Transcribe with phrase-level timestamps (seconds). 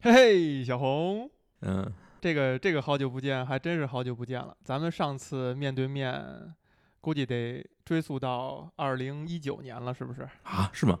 [0.00, 1.28] 嘿嘿，小红，
[1.62, 4.56] 嗯，这个这个好久不见，还真是好久不见了。
[4.62, 6.54] 咱们上次面对面，
[7.00, 10.22] 估计得追溯到二零一九年了，是不是？
[10.44, 10.96] 啊，是吗？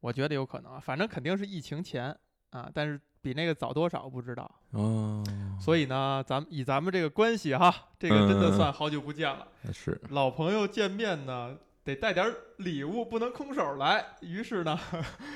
[0.00, 2.14] 我觉得有可能，反正肯定是疫情前
[2.50, 4.50] 啊，但是比那个早多少不知道。
[4.72, 5.24] 哦，
[5.58, 9.48] 所以呢，咱们以咱们这个关系哈，这个真的算好久不见了。
[9.72, 14.04] 是，老朋友见面呢，得带点礼物，不能空手来。
[14.20, 14.78] 于是呢，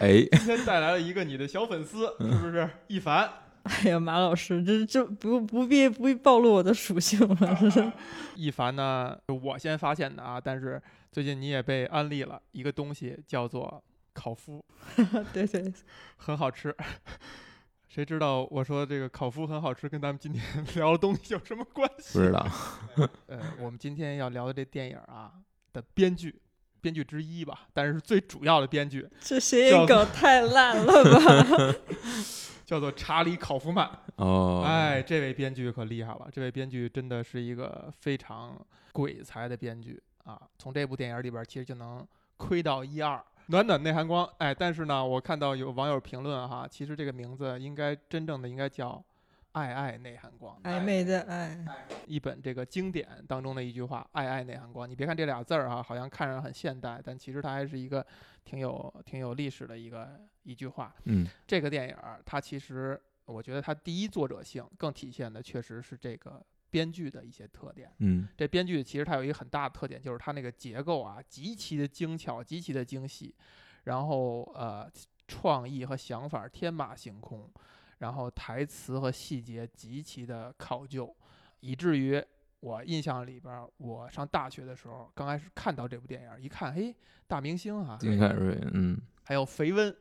[0.01, 2.69] 哎， 今天带来了一个你的小粉丝，是不是？
[2.87, 3.31] 一凡。
[3.65, 7.93] 哎呀，马老师，这这不不必不必暴露我的属性了，是是。
[8.35, 10.81] 一凡呢，我先发现的啊，但是
[11.13, 13.85] 最近你也被安利了一个东西，叫做
[14.15, 14.63] 烤麸，
[15.35, 15.71] 对对，
[16.17, 16.75] 很好吃。
[17.89, 20.43] 谁知道我说这个烤麸很好吃，跟咱们今天
[20.77, 22.19] 聊的东西有什么关系？
[22.19, 22.47] 不知道。
[23.27, 25.33] 呃，我们今天要聊的这电影啊
[25.73, 26.41] 的编剧，
[26.81, 31.75] 编剧之一吧，但是最主要的编剧这谐音梗太烂了吧？
[32.65, 33.91] 叫做查理·考夫曼。
[34.17, 38.61] 哦，哎，这位编剧可厉害了，这位编剧真的是一个非常
[38.93, 40.39] 鬼才的编剧啊！
[40.59, 42.07] 从这部电影里边，其实就能
[42.37, 43.25] 窥到一二。
[43.47, 49.03] 暖暖内涵光，哎，但是呢，我看到有网友评论哈，其实这个名字应该真正的应该叫
[49.53, 51.59] “爱爱内涵光”，暧昧的爱，
[52.07, 54.89] 一本这个经典当中的一句话，“爱爱内涵光”。
[54.91, 58.05] 你别看这俩字儿啊，好像看着很现代，但其实它还是一个
[58.45, 60.95] 挺有挺有历史的一个一句话。
[61.05, 67.91] 嗯，这个电影它其实我觉得它第一作者性更体现的确实是这个编剧的一些特点。
[67.99, 73.35] 嗯，这编剧其实它有一个很大的特点，就是它那个结构啊极其的精巧，极其的精细，
[73.85, 74.91] 然后呃
[75.27, 77.51] 创意和想法天马行空，
[77.99, 81.15] 然后台词和细节极其的考究，
[81.61, 82.23] 以至于
[82.61, 86.95] 我印象里边，我上大学的时候刚开始看到这部电影，一看，嘿，
[87.27, 89.95] 大明星啊，金凯瑞，嗯，还有肥温。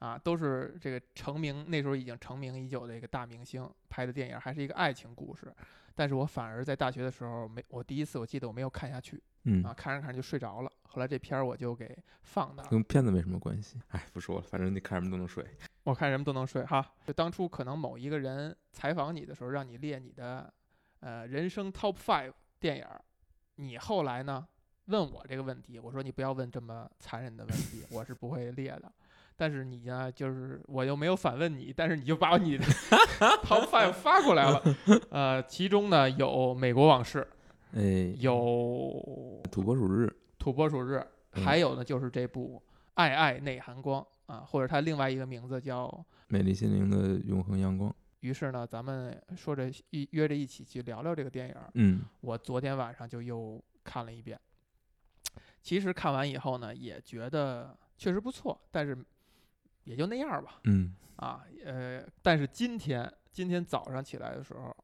[0.00, 5.54] 啊，都是这个成名那时候已经成名已久的一个大明星拍的电影，还是一个爱情故事。
[5.94, 10.72] 但是我反而在大学的时候没，我第一次我记得我没有看下去，嗯啊，看着看着就睡着了。
[10.84, 12.68] 后来这片儿我就给放那儿。
[12.70, 13.78] 跟片子没什么关系。
[13.88, 15.44] 哎，不说了，反正你看什么都能睡。
[15.82, 16.94] 我看什么都能睡哈。
[17.04, 20.50] 就当初可能某一个人采访你的时候，让你列你的
[21.00, 22.86] 呃人生 top five 电影，
[23.56, 24.46] 你后来呢
[24.86, 28.90] 问我这个问题，我说你不要问这么残忍的问题，我是不会列的。
[29.40, 32.64] 但是你呢，就是我又没有反问你，但是你就把你的
[33.42, 34.62] top five 发过来了。
[35.08, 37.26] 呃，其中呢有《美国往事》，
[37.80, 38.34] 哎，有
[39.50, 40.04] 《土拨鼠日》，
[40.38, 40.96] 《土拨鼠日》，
[41.32, 42.62] 嗯还有呢就是这部
[42.96, 44.02] 《爱爱内涵光》
[44.32, 45.86] 啊，或者它另外一个名字叫
[46.28, 47.90] 《美丽心灵的永恒阳光。
[48.20, 51.54] 于是呢，咱们说着一约着一起去聊聊这个电影。
[51.72, 54.38] 嗯，我昨天晚上就又看了一遍。
[55.62, 58.98] 其实看完以后呢，也觉得确实不错，但是
[59.90, 60.60] 也就那样吧。
[60.64, 64.74] 嗯，啊，呃，但是今天今天早上起来的时候，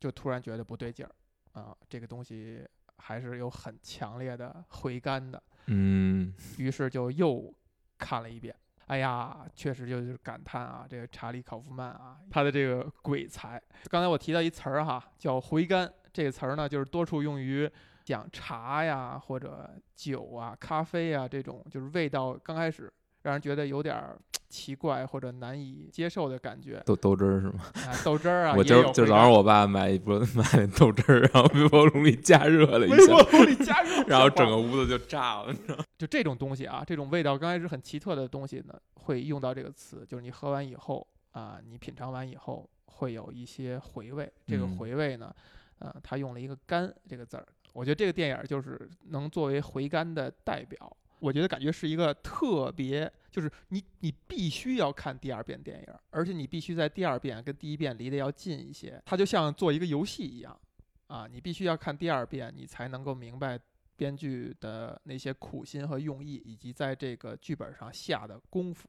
[0.00, 1.12] 就突然觉得不对劲儿
[1.52, 2.66] 啊，这个东西
[2.96, 5.42] 还是有很强烈的回甘的。
[5.66, 7.54] 嗯，于是就又
[7.98, 8.54] 看了一遍。
[8.86, 13.62] 哎呀，确实就是感叹啊，这个查理·考夫曼啊，他的这个鬼才。
[13.90, 15.92] 刚才我提到一词儿哈，叫回甘。
[16.10, 17.70] 这个词儿呢，就是多处用于
[18.02, 22.90] 讲茶呀，或者酒啊、咖啡啊这种，就是味道刚开始
[23.22, 26.82] 让人觉得有点儿奇怪或者难以接受的感觉。
[26.86, 27.64] 豆豆汁儿是吗？
[27.86, 35.52] 啊，豆汁儿啊，我今儿今儿早上我爸买一波买豆汁儿，然后微波炉里加热了一下微波，炉里加热， 然后整个屋子就炸了。
[35.52, 44.28] 你知道就这种东西啊，这种味道刚开始很奇特的东西呢，会用到这个词，就是你喝完以后啊、你品尝完以后会有一些回味。
[44.46, 45.32] 这个嗯回味呢，
[45.78, 50.96] 呃，他用了一个“甘”这个字儿，我觉得这个电影儿就是能作为回甘的代表。
[51.20, 59.00] 我觉得感觉是一个特别，就是你你必须要看第二遍电影，而且你必须在第二遍跟第一遍离得要近一些。
[59.04, 60.58] 它就像做一个游戏一样，
[61.06, 63.58] 啊，你必须要看第二遍，你才能够明白
[63.96, 68.88] 编剧的那些苦心和用意，以及在这个剧本上下的功夫。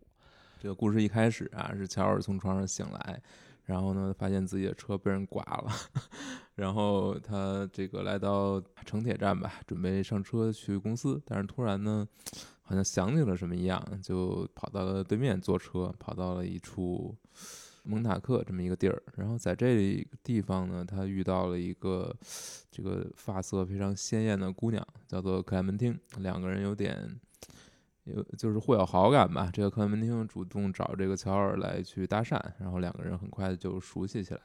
[0.62, 3.22] 这个故事一开始啊，是乔尔从床上醒来，
[3.70, 5.72] 然后呢，发现自己的车被人刮了，
[6.56, 12.08] 然后他这个来到城铁站吧，准备上车去公司，但是突然呢，
[12.64, 17.16] 好像想起了什么一样，就跑到了对面坐车，跑到了一处
[17.84, 22.12] 蒙塔克这么一个地儿，然后在这个地方呢，他遇到了一个
[22.72, 27.20] 这个发色非常鲜艳的姑娘，叫做克莱门汀，两个人有点
[28.16, 29.50] 有就是互有好感吧。
[29.52, 34.42] 这个克莱门汀主动找这个乔尔来去搭讪，然后两个人很快就熟悉起来，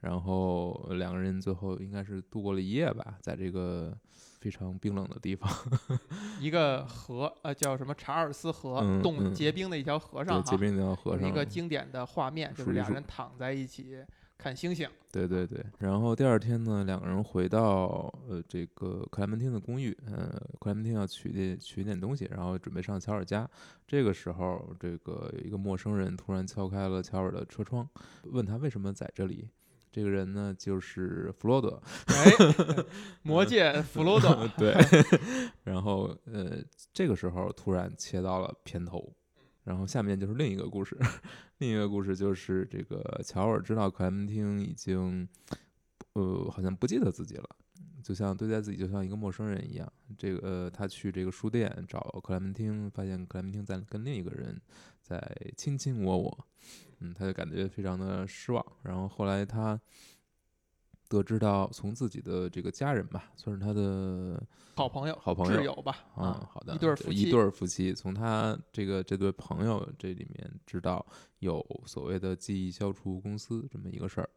[0.00, 3.96] 然后两个人最后应该是度过了一夜吧，在这个
[4.40, 5.50] 非常冰冷的地方，
[6.40, 14.04] 一个河，呃，叫什么查尔斯河，冻结冰的一条河，上哈，结冰的一条河上一个经典的画面，就是两数一数人躺在一起
[14.44, 14.86] 看星星。
[15.10, 23.48] 对对对，然后第二天呢，两个人回到呃这个克莱门汀的公寓，呃，克莱门汀要取点取一点东西，然后准备上乔尔家。
[23.88, 27.88] 这个时候，这个有一个陌生人突然敲开了乔尔的车窗，
[28.24, 29.48] 问他为什么在这里。
[29.90, 32.84] 这个人呢，就是弗洛德，哎，
[33.24, 34.74] 魔界弗罗德， 对。
[35.64, 36.58] 然后呃，
[36.92, 39.10] 这个时候突然切到了片头，
[39.64, 40.96] 然后下面就是另一个故事。
[41.58, 45.28] 另一个故事就是这个乔尔知道克莱门汀已经
[46.12, 47.48] 呃好像不记得自己了，
[48.02, 49.92] 就像对待自己就像一个陌生人一样。
[50.16, 54.60] 这个、他去这个书店找克莱门汀，发现克莱门汀在跟另一个人
[55.00, 55.20] 在
[55.56, 56.46] 卿卿我我，
[57.00, 58.64] 嗯，他就感觉非常的失望。
[58.82, 59.80] 然后后来他
[61.08, 64.42] 得知到从自己的这个家人吧，算是他的
[64.74, 71.04] 好朋友、好朋友挚友吧，啊，好的，一对儿夫妻一对儿夫妻，从他这个这对朋友这里面知道
[71.38, 74.30] 有所谓的记忆消除公司这么一个事儿，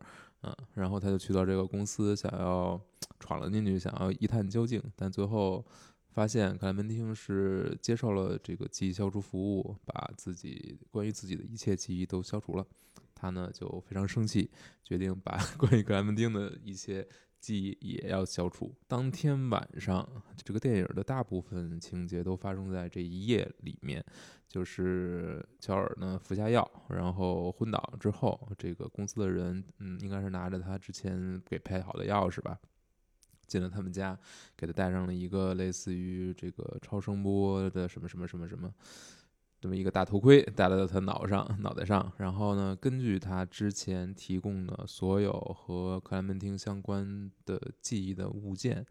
[0.44, 2.80] 嗯，然后他就去到这个公司，想要
[3.20, 5.66] 闯了进去，想要一探究竟，但最后
[6.10, 12.66] 发现克莱门汀是接受了这个记忆消除服务，把自己关于自己的一切记忆都消除了。
[13.18, 14.52] 他呢就非常生气，
[14.84, 17.08] 决定把 关于克莱门汀的一些
[17.40, 18.76] 记忆也要消除。
[18.88, 20.08] 当天晚上，
[20.44, 24.06] 这个电影的大部分情节都发生在这一夜里面，
[24.48, 32.60] 就是乔尔呢服下药，然后昏倒之后，这个公司的人，嗯，应该是拿着他之前给配好的钥匙吧，
[33.48, 34.18] 进了他们家，
[34.56, 38.72] 给他戴上了一个类似于这个超声波的什么什么什么什么。
[39.60, 48.86] 这么一个大头盔戴在他脑上、脑袋上，然后呢，根据他之前提供的所有和克莱门汀相关的记忆的物件，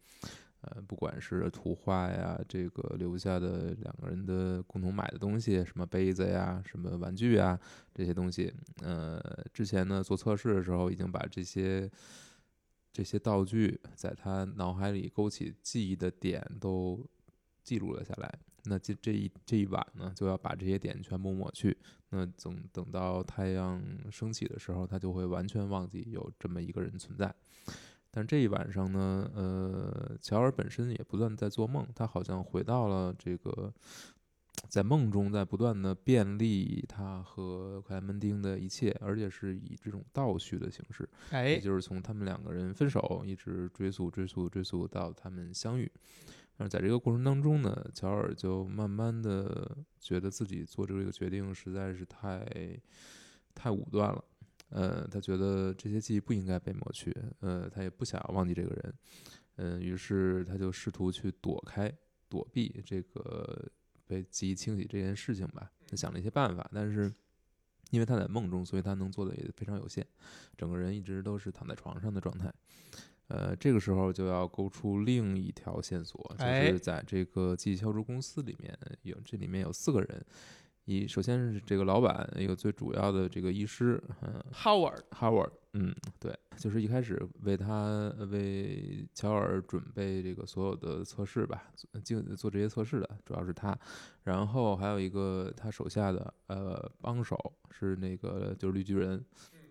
[0.62, 7.56] 呃，不管是图画呀，这个留下的两个人的共同买的东西，什么杯子呀、什么玩具啊
[7.94, 8.52] 这些东西，
[8.82, 9.22] 呃，
[9.52, 11.88] 之前呢做测试的时候已经把这些
[12.92, 17.06] 这些道具在他脑海里勾起记忆的点都
[17.62, 18.36] 记录了下来。
[18.66, 21.76] 那这这一这一晚呢，就要把这些点全部抹去。
[22.10, 27.34] 那等等到太阳升起的时候，他就会完全忘记有这么一个人存在。
[28.10, 33.70] 但这一晚上呢，呃，乔尔本身也不断在做梦，他好像回到了这个
[34.68, 45.90] 在梦中，在不断的便利他和克莱门汀的一切，而且是以这种倒叙的形式，也哎，就是从他们两个人分手，一直追溯、追溯、追溯到他们相遇。
[46.58, 52.80] 而在这个过程当中呢，乔尔就慢慢的觉得自己做这个决定实在是太
[53.54, 54.24] 太武断了。
[54.70, 58.94] 呃，他觉得这些记忆不应该被抹去，呃，他也不想要忘记这个人，
[59.56, 61.92] 嗯、于是他就试图去躲开、
[62.28, 63.70] 躲避这个
[64.06, 65.70] 被记忆清洗这件事情吧。
[65.86, 67.12] 他想了一些办法，但是
[67.90, 70.04] 因为他在梦中，所以他能做的也非常有限，
[70.56, 72.52] 整个人一直都是躺在床上的状态。
[73.28, 80.24] 呃，这个时候就要勾出另一条线索，就哎是在这个记忆消除公司里面有这里面有四个人，
[80.84, 91.64] 一首先是这个老板，一个最主要的这个医师，嗯、Howard，Howard，嗯，对，就是一开始为他为乔尔准备这个所有的测试吧，
[92.04, 93.76] 就做这些测试的主要是他，
[94.22, 97.36] 然后还有一个他手下的呃帮手
[97.72, 99.24] 是那个就是绿巨人，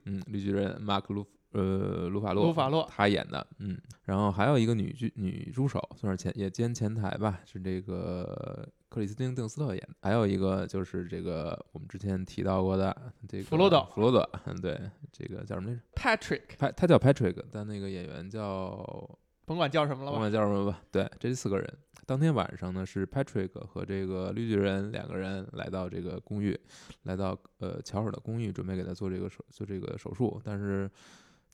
[0.04, 1.26] 嗯，绿巨人马克卢
[1.56, 12.96] 呃卢法洛，卢法洛他演的，嗯，然后还有一个女剧女助手，算是前也兼前台吧，是这个克里斯汀邓斯特演的，还有一个就是这个我们之前提到过的
[13.28, 14.80] 这个弗罗德弗罗德，嗯，对，
[15.12, 21.78] 这个叫什么来着？Patrick，他他叫 Patrick，但那个演员叫甭管叫什么了吧，甭管叫什么吧，对，这四个人。
[22.08, 26.56] 当天晚上呢，是 Patrick 和这个绿巨人两个人来到这个公寓，
[27.04, 30.40] 来到呃乔尔的公寓，准备给他做这个手做这个手术。
[30.44, 30.88] 但是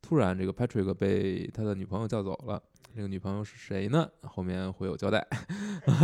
[0.01, 2.61] 突然，这个 Patrick 被他的女朋友叫走了。
[2.93, 4.09] 这个女朋友是谁呢？
[4.23, 5.25] 后面会有交代。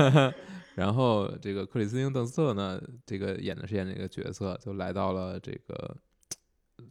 [0.76, 5.98] 然后这个克里斯汀·邓斯特呢，这个演的是演这个角色，就来到了这个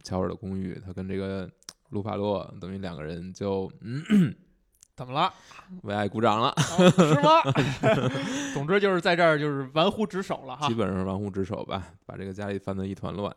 [0.03, 1.49] 乔尔的公寓，他跟这个
[1.89, 4.35] 卢法洛等于两个人就嗯
[4.97, 5.31] 怎么了？
[5.83, 7.39] 为爱鼓掌了，哦是吗？
[8.55, 10.73] 总之就是在这儿就是玩忽职守了哈基。
[10.73, 13.31] 本上是玩忽职守吧，把这个家里翻得一团乱。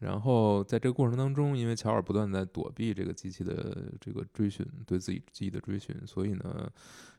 [0.00, 6.68] 然后在这个过程当中，因为乔尔不断在躲避这个机器的这个追寻，对自己记忆的追寻，所以呢，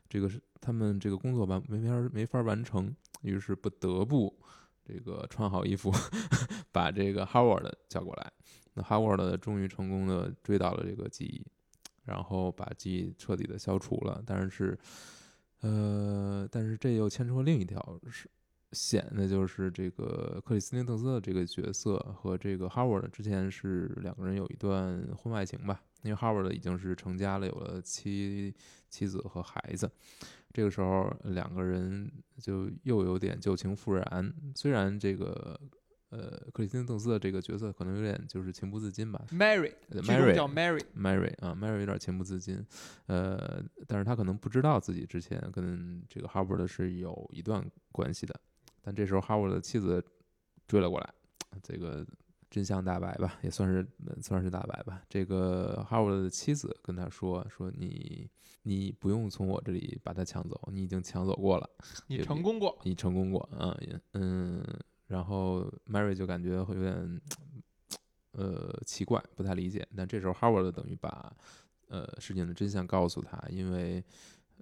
[0.06, 4.38] 这个是他们这个工作完没法没法完成，于是不得不
[4.84, 5.90] 这个穿好衣服，
[6.70, 8.30] 把这个 Howard 叫过来。
[8.74, 11.42] 那 Howard 终于成功的追到了这个记忆，
[12.08, 14.22] 然后把记忆彻底的消除了。
[14.26, 14.76] 但是，
[15.60, 18.28] 呃，但是这又牵扯另一条是
[18.72, 28.54] 险的，就是这个克里斯汀·邓斯的这个角色和这个 Howard 之前是两个人有一段婚外情吧，因为 Howard 已经是成家了，有了妻
[28.88, 29.90] 妻子和孩子。
[30.52, 32.10] 这个时候，两个人
[32.40, 34.34] 就又有点旧情复燃。
[34.54, 35.58] 虽然这个
[36.10, 42.64] 呃克里斯汀·邓斯的这个角色可能有点就是情不自禁吧 Mary，呃剧中，Mary 叫 Mary，Mary 啊，Mary 有点情不自禁，
[43.06, 48.34] 呃，但是他可能不知道自己之前跟这个 Howard 是有一段关系的，
[48.80, 50.02] 但这时候 Howard 的妻子
[50.66, 51.14] 追了过来，
[51.62, 52.06] 这个
[52.50, 55.02] 真相大白吧，也算是呃算是大白吧。
[55.08, 58.30] 这个 Howard 的妻子跟他说说你
[58.62, 61.68] 你不用从我这里把他抢走，你已经抢走过了。
[62.06, 62.78] 你成功过。
[62.84, 64.64] 你成功过啊，也嗯，
[65.08, 67.20] 然后 Mary 就感觉会有点
[68.30, 69.84] 呃奇怪，不太理解。
[69.96, 71.34] 但这时候 Howard 等于把
[71.88, 74.04] 呃事情的真相告诉他，因为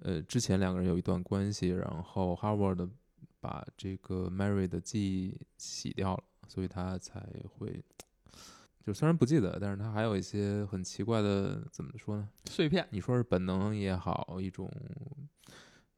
[0.00, 2.88] 呃之前两个人有一段关系，然后 Howard
[3.40, 7.20] 把这个 Mary 的记忆洗掉了，所以他才
[7.58, 7.84] 会。
[8.86, 12.28] 就虽然不记得，但是他还有一些很奇怪的，怎么说呢？
[12.44, 14.70] 碎片，你说是本能也好，一种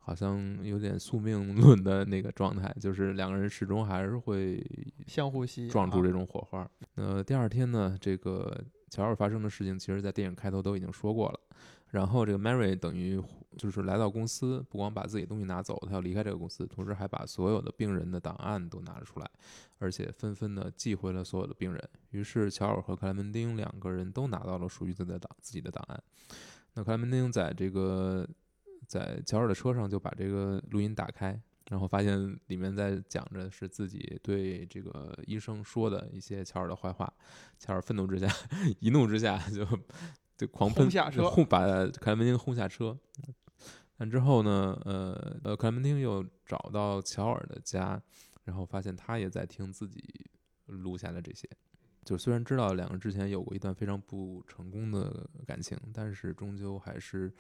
[0.09, 4.65] 好像有点宿命论的那个状态，就是两个人始终还是会
[5.07, 6.67] 相互吸引，啊撞出这种火花。
[6.95, 11.39] 呃，第二天呢，这个乔尔发生的事情，其实在电影开头都已经说过了。
[11.91, 13.23] 然后这个 Mary 等于
[13.59, 19.31] 就是来到公司，不光把自己东西拿走，她要离开这个公司，同时还把所有的病人的档案都拿了出来，
[19.79, 21.89] 而且纷纷的寄回了所有的病人。
[22.13, 26.03] 于是乔尔和克莱门丁两个人都拿到了属于自己的档自己的档案。
[26.73, 28.27] 那克莱门丁在这个
[28.89, 37.13] 在乔尔的车上就把这个录音打开，然后发现里面在讲着是自己对这个医生说的一些乔尔的坏话。
[37.59, 38.27] 乔尔愤怒之下，
[38.81, 39.65] 一怒之下就
[40.37, 42.99] 就狂喷轰下车轰把克莱门汀轰下车。
[43.99, 48.01] 但之后呢，呃呃，克莱门汀又找到乔尔的家，
[48.45, 50.03] 然后发现他也在听自己
[50.67, 51.47] 录下的这些。
[52.09, 57.31] 就虽然知道两个人之前有过一段非常不成功的感情，但是终究还是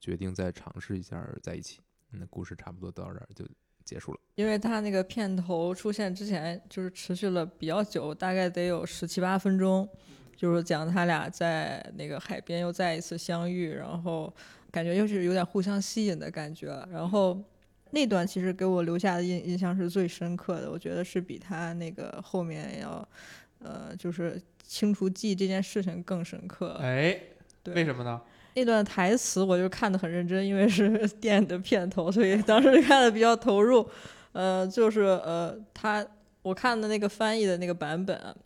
[0.00, 1.78] 决定再尝试一下在一起。
[2.10, 3.46] 那故事差不多到这儿就
[3.84, 4.18] 结束了。
[4.34, 9.88] 因为他那个片头出现之前，就是持续了比较久，大概得有十七八分钟，
[10.36, 14.34] 就是讲他俩在那个海边又再一次相遇，然后
[14.72, 16.84] 感觉又是有点互相吸引的感觉。
[16.90, 17.40] 然后
[17.92, 23.08] 那段其实给我留下的印印象是最深刻的，我觉得是比他那个后面要，
[23.66, 26.78] 呃，就是清除记忆这件事情更深刻。
[26.80, 27.18] 哎，
[27.62, 28.20] 对为什么呢？
[28.54, 33.86] 那段台词我就看得很认真，因为是 电影的片头，所以当时看的比较投入。
[34.32, 36.06] 呃，就是呃，他
[36.42, 38.36] 我看的那个翻译的那个版本啊，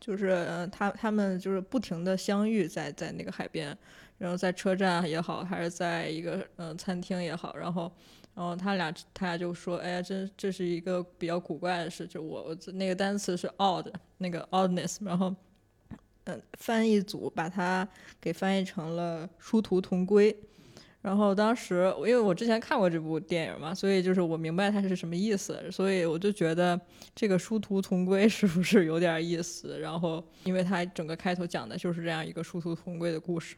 [0.00, 3.76] 就是呃，他他们就是不停的相遇在在那个海边，
[4.18, 7.92] 然后在车站也好，还是在一个呃餐厅也好，然后
[8.34, 13.86] 然后他俩他俩就说，哎呀，这这是一个比较古怪的事，就我我那个单词是 odd，
[14.20, 15.34] 那个 oddness，然后。
[16.24, 17.88] 嗯，翻译组把它
[18.20, 20.36] 给翻译成了殊途同归。
[21.00, 26.78] 然后当时因为我之前看过这部电影嘛，所以就是我明白它是什么意思，所以我就觉得
[27.14, 29.80] 这个殊途同归 是不是有点意思？
[29.80, 33.56] 然后因为它整个开头讲的就是这样一个殊途同归的故事，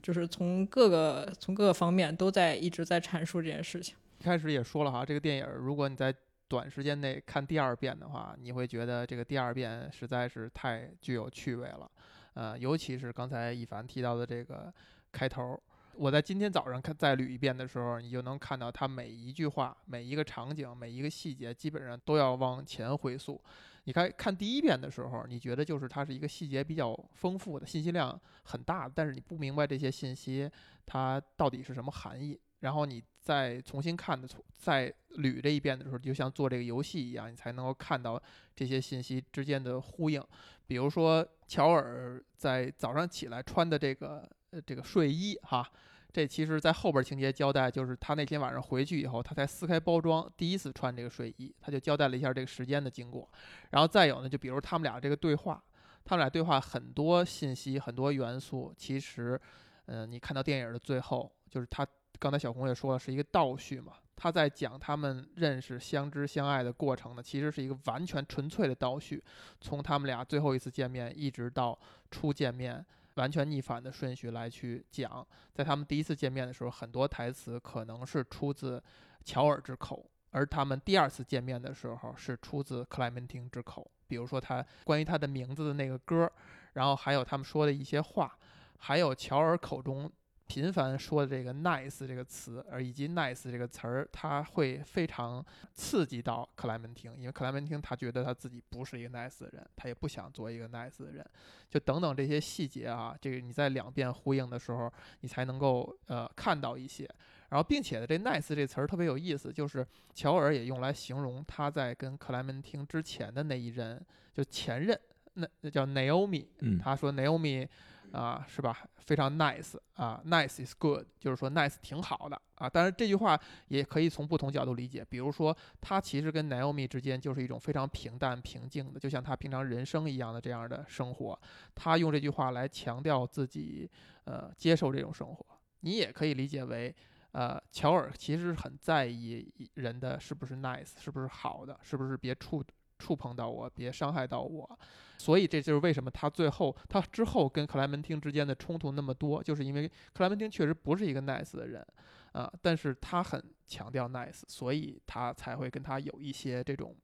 [0.00, 3.96] 就是从各个从各个方面都在一直在阐述这件事情。
[4.20, 6.14] 一开始也说了哈，这个电影儿如果你在
[6.48, 11.90] 短时间内看第二遍的话，你会觉得这个第二遍实在是太具有趣味了。
[12.34, 14.72] 呃，尤其是刚才一凡提到的这个
[15.10, 15.60] 开头儿，
[15.94, 23.42] 我在今天早上看再捋一遍的时候，你就能看到它每一句话、每一个场景、每一个细节，基本上都要往前回溯。
[23.84, 30.50] 你看看第一遍的时候，你觉得就是它是一个细节比较丰富的，信息量很大，但是你不明白这些信息
[30.84, 32.38] 它到底是什么含义。
[32.60, 38.22] 然后你再重新看的，再捋这一遍的时候，就像做这个游戏一样，你才能够看到
[38.54, 40.22] 这些信息之间的呼应。
[40.68, 45.68] 比如说，乔尔在早上起来穿的这个呃这个睡衣哈，
[46.12, 53.28] 这其实在后边情节交代，就是他那天晚上回去以后，他才撕开包装，第一次穿这个睡衣，他就交代了一下这个时间的经过。
[53.70, 55.60] 然后再有呢，就比如他们俩这个对话，
[56.04, 59.40] 他们俩对话很多信息、很多元素，其实，
[59.86, 61.84] 呃，你看到电影的最后，就是他
[62.18, 63.92] 刚才小红也说了，是一个倒叙嘛。
[64.18, 69.22] 他在讲他们认识、相知、相爱的过程呢，其实是一个完全纯粹的倒叙，
[69.60, 71.78] 从他们俩最后一次见面一直到
[72.10, 72.82] 初见面，
[73.16, 75.24] 完全逆反的顺序来去讲。
[75.52, 78.82] 在他们第一次见面的时候，很多台词可能是出自
[79.22, 83.86] 乔尔之口，而他们第二次见面的时候是出自克莱门汀之口。
[84.08, 86.32] 比如说他关于他的名字的那个歌，
[86.72, 88.34] 然后还有他们说的一些话，
[88.78, 90.10] 还有乔尔口中。
[90.46, 101.26] 频繁说的这个 “nice” 这个词，而以及 “nice” 这个词儿，他会非常刺激到克莱门汀，因为克莱门汀他觉得他自己不是一个 nice 的人，他也不想做一个 nice 的人，
[101.68, 107.08] 就等等这些细节啊，这个你在两遍呼应的时候，你才能够呃看到一些。
[107.48, 114.00] 然后，并且呢，这 “nice” 这词儿特别有意思，就是乔尔也用来形容他在跟克莱门汀之前的那一任，
[114.32, 114.98] 就前任，
[115.34, 116.46] 那那叫 Naomi，
[116.78, 117.66] 他说 Naomi。
[118.12, 118.86] 啊，是吧？
[118.98, 122.68] 非常 nice 啊，nice is good，就是说 nice 挺好的啊。
[122.68, 125.04] 但是这句话也可以从不同角度理解。
[125.08, 131.38] 比如说，他其实跟 Naomi 之间就是一种非常平淡平静的，就像他平常人生一样的这样的生活。
[131.74, 133.88] 他用这句话来强调自己，
[134.24, 135.46] 呃，接受这种生活。
[135.80, 136.92] 你也可以理解为，
[137.30, 142.64] 呃，乔尔其实很在意人的是不是 nice，是不是好的，是不是别触。
[142.98, 144.78] 触碰到我，别伤害到我，
[145.18, 151.86] 所以这就是为什么他最后他之后跟克莱门汀之间的冲突那么多，就是因为克莱门汀确实不是一个 nice 的人
[152.32, 156.96] 啊，但是他很强调 nice，所以他才会跟他有一些这种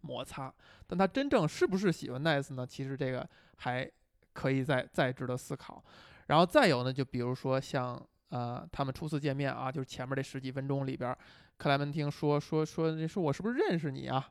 [0.00, 0.52] 摩擦。
[0.86, 2.66] 但他真正是不是喜欢 nice 呢？
[2.66, 3.90] 其实这个还
[4.32, 5.82] 可以再再值得思考。
[6.26, 11.16] 然后再有呢，就比如说像呃他们初次见面啊，就是前面这十几分钟里边，
[11.56, 14.28] 克莱门汀说说说你说我是不是认识你啊？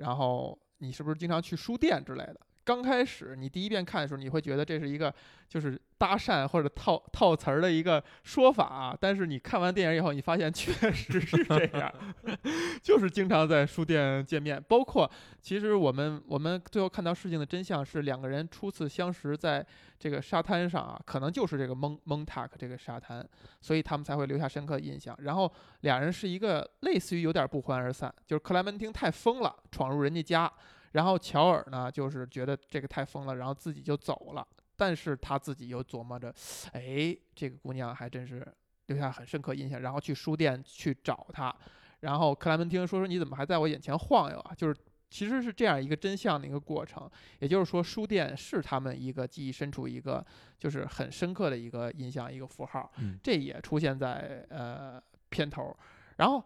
[0.00, 2.40] 然后你是不是经常去书店之类的？
[2.70, 5.12] 刚开始你第一遍看的时候，你会觉得这是一个
[5.48, 8.96] 就是搭讪或者套套词儿的一个说法啊。
[9.00, 11.92] 但是你看完电影以后，你发现确实是这样，
[12.80, 14.62] 就是经常在书店见面。
[14.68, 15.10] 包括
[15.40, 19.66] 其实我们我们最后看到事情的真相是，两个人初次相识在
[19.98, 23.28] 这个沙滩上啊，可能就是这个蒙蒙塔克这个沙滩，
[23.60, 25.12] 所以他们才会留下深刻印象。
[25.22, 30.52] 然后俩人是一个类似于有点不欢而散，就是克莱门汀太疯了，闯入人家家。
[30.92, 34.46] 然后乔尔呢，就是觉得这个太疯了，然后自己就走了。
[34.76, 36.34] 但是他自己又琢磨着，
[36.72, 38.46] 哎，这个姑娘还真是
[38.86, 39.82] 留下很深刻印象。
[39.82, 41.54] 然后去书店去找她，
[42.00, 44.54] 然后克莱门汀说说你怎么还在我眼前晃悠啊？
[44.54, 44.74] 就是
[45.10, 47.08] 其实是这样一个真相的一个过程。
[47.40, 50.24] 也就是说，书店是他们一个记忆深处一个
[50.58, 52.90] 就是很深刻的一个印象一个符号。
[53.22, 54.98] 这也出现在呃
[55.28, 55.76] 片头，
[56.16, 56.42] 然后。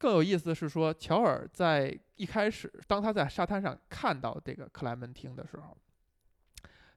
[0.00, 5.76] 更有意思的是说，乔尔在一开始，当他在沙滩上看到这个克莱门汀的时候，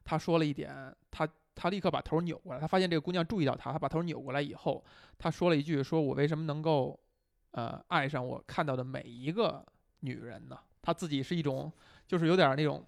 [0.02, 0.74] 他说了一点，
[1.10, 4.82] 他他立刻把头扭过来，他发现这个姑娘注意到他，他把头扭过来以后，
[5.18, 6.98] 他说了一句：“说我为什么能够，
[7.50, 9.62] 呃，爱上我看到的每一个
[10.00, 11.70] 女人呢？”他自己是一种，
[12.08, 12.82] 就是有点那种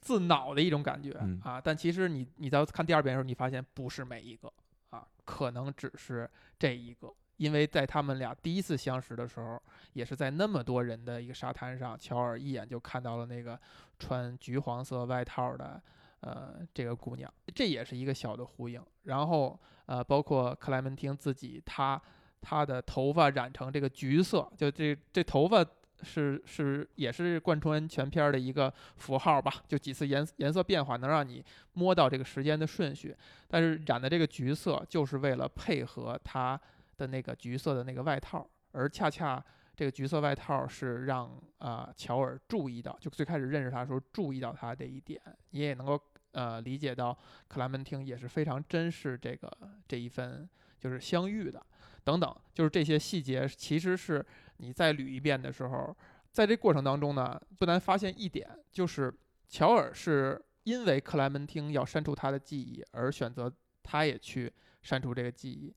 [0.00, 1.12] 自恼的一种感觉
[1.42, 1.60] 啊。
[1.60, 4.50] 但其实你你在看第二遍的时候，你发现不是每一个
[4.88, 7.12] 啊，可能只是这一个。
[7.38, 9.60] 因为在他们俩第一次相识的时候，
[9.92, 13.58] 也是在那么多人的一个沙滩上，乔尔一眼就看到了那个
[13.98, 15.80] 穿橘黄色外套的，
[16.20, 18.82] 呃，这个姑娘，这也是一个小的呼应。
[19.04, 22.00] 然后，呃，包括克莱门汀自己，他
[22.40, 25.64] 他的头发染成这个橘色，就这这头发
[26.02, 29.62] 是是也是贯穿全片的一个符号吧？
[29.68, 33.16] 就几次颜颜色变化，能让你摸到这个时间的顺序。
[33.46, 36.60] 但是染的这个橘色，就是为了配合他。
[36.98, 39.42] 的那个橘色的那个外套，而恰恰
[39.74, 45.98] 这个橘色外套是让啊乔尔注意到，就最开始认识他的时候注意到他这一点，你也能够
[46.32, 49.50] 呃理解到克莱门汀也是非常珍视这个
[49.86, 50.46] 这一份
[50.78, 51.64] 就是相遇的，
[52.02, 54.24] 等等，就是这些细节，其实是
[54.56, 55.96] 你再捋一遍的时候，
[56.32, 59.12] 在这过程当中呢，不难发现一点，就是
[59.48, 63.50] 乔尔是因为克莱门汀要删除他的记忆而选择
[63.82, 65.74] 他也去删除这个记忆。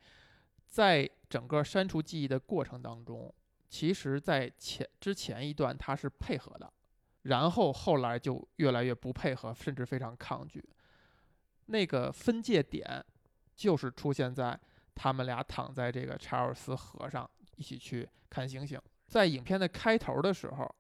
[0.72, 3.34] 在整个删除记忆的过程当中，
[3.68, 6.72] 其实，在前之前一段他是配合的，
[7.24, 10.64] 然后后来就越来越不配合，甚至非常抗拒。
[11.66, 13.04] 那个分界点，
[13.54, 14.58] 就是出现在
[14.96, 18.82] 他们俩躺在这个查尔斯河上一起去看星星。
[19.08, 20.76] 在影片的开头的时候，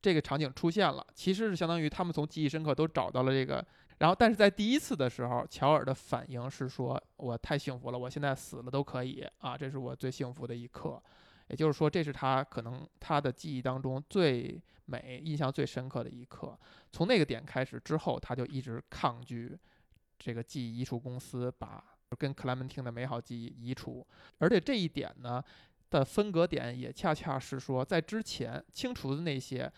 [0.00, 3.62] 这个场景出现了，其实是相当于他们从记忆深刻都找到了这个。
[4.02, 11.00] 然后，但是在第一次的时候，乔尔的反应是说：“我太幸福了，我现在死了都可以啊，这是我最幸福的一刻。”
[11.46, 16.58] 也就是说，这是他可能他的记忆当中最美、印象最深刻的一刻。
[16.90, 19.56] 从那个点开始之后，他就一直抗拒
[20.18, 21.84] 这个记忆艺术公司把
[22.18, 24.04] 跟克莱门汀的美好记忆移除。
[24.38, 25.40] 而且这一点呢
[25.90, 29.72] 的分隔点也恰恰是说，在之前清除的那些，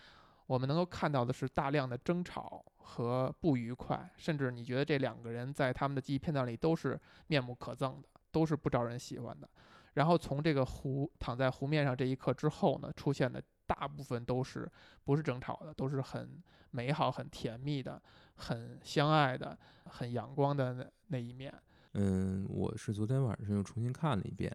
[0.46, 9.48] 我们能够看到的是大量的争吵和不愉快，甚至你觉得这两个人在他们的记忆片段里都是面目可憎的，都是不招人喜欢的。
[9.94, 14.70] 然后从这个湖躺在湖面上这一刻之后呢，出现的大部分都是
[15.04, 18.02] 不是争吵的，都是很美好、很甜蜜的、
[18.34, 21.54] 很相爱的、很阳光的那那一面。
[21.92, 24.54] 嗯，我是昨天晚上又重新看了一遍，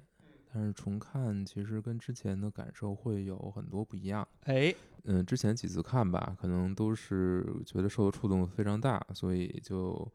[0.52, 4.28] 但是重看其实跟之前的感受会有很多不一样。
[4.46, 10.12] 哎，嗯，之前几次看吧，可能都是觉得受的触动非常大，所以就，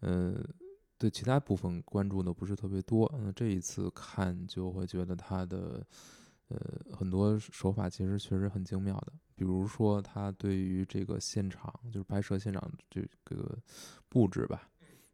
[0.00, 0.42] 嗯，
[0.98, 3.10] 对其他部分关注的不是特别多。
[3.18, 5.86] 嗯，这一次看就会觉得他的，
[6.48, 6.58] 呃，
[6.92, 9.12] 很多手法其实确实很精妙的。
[9.34, 13.58] 比如说他对于这个现场，就是拍摄现场这个
[14.10, 14.68] 布置吧，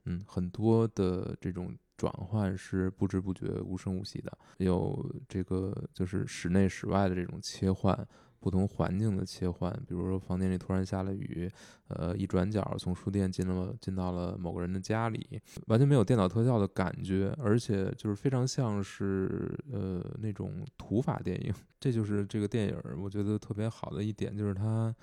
[0.07, 8.07] 嗯，很多的这种转换是不知不觉、无声无息的，有这个就是室内室外的这种切换。
[8.39, 11.51] 不同环境的切换，比如说房间里突然下了雨，
[11.89, 21.53] 呃，一转角从书店进了进到了某个人的家里，完全没有电脑特效的感觉，而且就是非常像是呃那种土法电影。
[21.81, 24.95] 这就是这个电影我觉得特别好的一点，就是它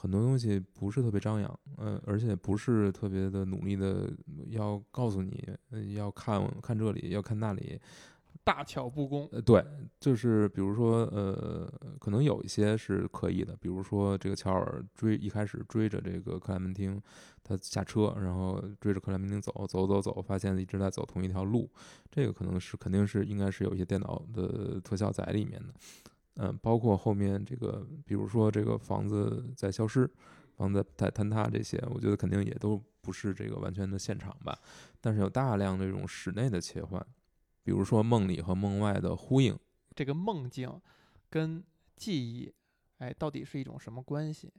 [0.00, 4.10] 很多东西不是特别张扬，呃，而且不是特别的努力的
[4.46, 5.46] 要告诉你
[5.94, 7.78] 要看看这里，要看那里。
[8.42, 9.62] 大巧不工，呃，对，
[10.00, 17.00] 就是比如说，呃，可能有一些是可以的，比如说这个乔尔追一开始追着这个克莱门汀，
[17.44, 21.70] 他下车，然后追着克莱门汀走，走走走，发现一直在走同一条路，
[22.10, 25.74] 这个可能是肯定是应该是有一些电脑的特效在里面的，
[26.42, 30.10] 嗯，包括后面这个，比如说这个房子在消失，
[30.56, 34.58] 房子在坍塌这些，我觉得肯定也都不是这个完全的现场吧，
[35.02, 37.06] 但是有大量的这种室内的切换。
[37.62, 39.54] 比如说梦里和梦外的呼应，
[39.94, 40.80] 这个梦境
[41.28, 41.62] 跟
[41.94, 42.50] 记忆，
[42.96, 44.50] 哎，到底是一种什么关系？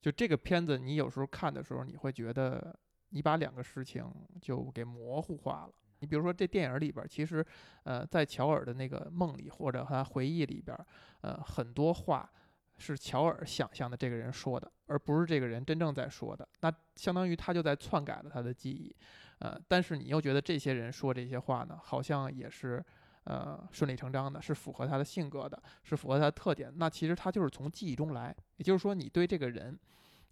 [0.00, 4.08] 就这个片子，你有时候看的时候，你会觉得你把两个事情
[4.40, 5.72] 就给模糊化了。
[6.04, 7.42] 你比如说这电影里边，其实，
[7.84, 10.76] 呃，在乔尔的那个梦里或者他回忆里边，
[11.22, 12.30] 呃，很多话
[12.76, 16.46] 是乔尔想象的这个人说的，而不是这个人真正在说的。
[16.60, 18.94] 那相当于他就在篡改了他的记忆。
[19.38, 22.84] 呃，但是你又觉得这些人说这些话呢，好像也是，
[23.24, 26.70] 呃，顺理成章的，是符合他的性格的，是符合他的特点。
[26.76, 29.78] 那其实他就是从记忆中来，也就是说，你对这个人，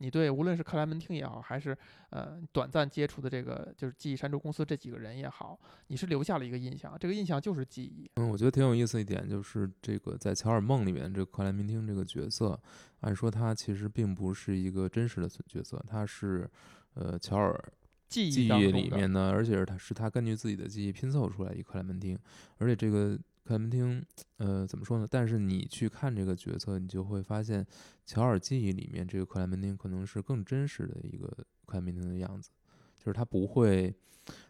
[0.03, 1.77] 你对无论是克莱门汀也好，还是
[2.11, 8.11] 呃短暂接触的这个就是记忆删除公司这几个人也好，你是留下了一个印象，这个印象就是记忆。
[8.17, 12.61] 嗯，我觉得挺有意思一点就是这个在乔尔梦里面，这个克莱门汀这个角色，
[13.03, 16.51] 按说他其实并不是一个真实的角色，他是
[16.95, 17.73] 呃乔尔。
[18.09, 22.19] 记忆里面呢，而且是他是他根据自己的记忆拼凑出来一克莱门汀，
[22.59, 24.05] 而且这个克莱门汀，
[24.37, 25.07] 呃，怎么说呢？
[25.11, 27.67] 但是你去看这个角色，你就会发现，
[28.07, 31.27] 乔尔记忆里面这个克莱门汀可能是更真实的一个
[31.67, 32.51] 克莱门汀的样子，
[32.99, 33.93] 就是他不会，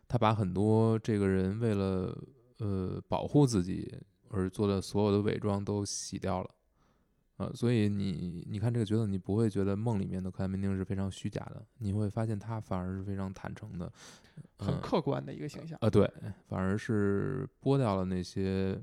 [0.07, 2.17] 他把很多这个人为了
[2.59, 3.93] 呃保护自己
[4.29, 6.51] 而做的所有的伪装都洗掉了。
[7.43, 13.93] 呃，所以你你看这个角色，你不会觉得梦里面的克莱门汀是非常虚假的，你会发现他反而是非常坦诚的，
[14.59, 15.77] 很客观的一个形象。
[15.81, 16.11] 呃，对，
[16.49, 18.81] 反而是剥掉了那些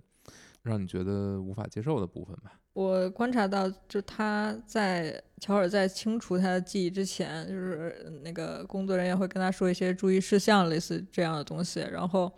[0.64, 2.60] 让你觉得无法接受的部分吧。
[2.74, 12.32] 我观察到，就他在乔尔在清除他的记忆之前，就是那个工作人员会跟他说一些注意事项，类似这样的东西，然后，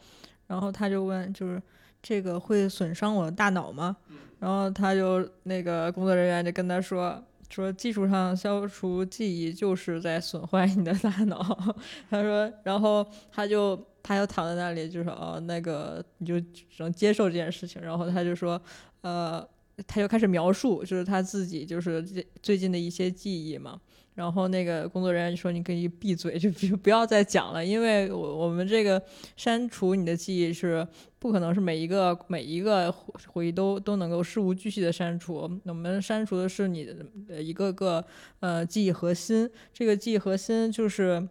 [0.48, 1.62] 然后他就问，就是
[2.02, 3.96] 这个会损伤我的大脑吗？
[4.40, 11.40] 然后他就那个工作人员就跟他说说技术上消除记忆就是在损坏你的大脑。
[12.10, 17.80] 他说，然后他就他就躺在那里就说哦那个你就只能接受这件事情。
[17.82, 18.60] 然后他就说
[19.02, 19.48] 呃
[19.86, 23.80] 他就开始描述就是他自己就是最最近的一些记忆嘛。
[24.14, 29.02] 然后那个工作人员就说：“你可以闭嘴，就就不要再讲了，因为我我们这个
[29.38, 30.86] 删除你的记忆是
[31.18, 32.92] 不可能是每一个每一个
[33.28, 35.50] 回忆都都能够事无巨细的删除。
[35.64, 36.86] 我们删除的是你
[37.26, 38.06] 的一个个
[38.42, 41.26] 呃记忆核心，这个记忆核心就是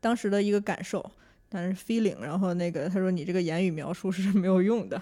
[0.00, 1.08] 当时的一个感受，
[1.48, 2.18] 但是 feeling。
[2.20, 5.00] 然后那个他说你这个言语描述是没有用的。”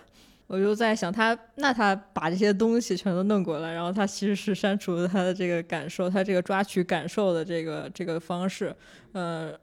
[0.53, 8.75] 我就在想他，那他把这些东西全都弄过来，然后他其实是删除了他的这个感受，他这个抓取感受的这个这个方式，
[9.13, 9.57] 呃，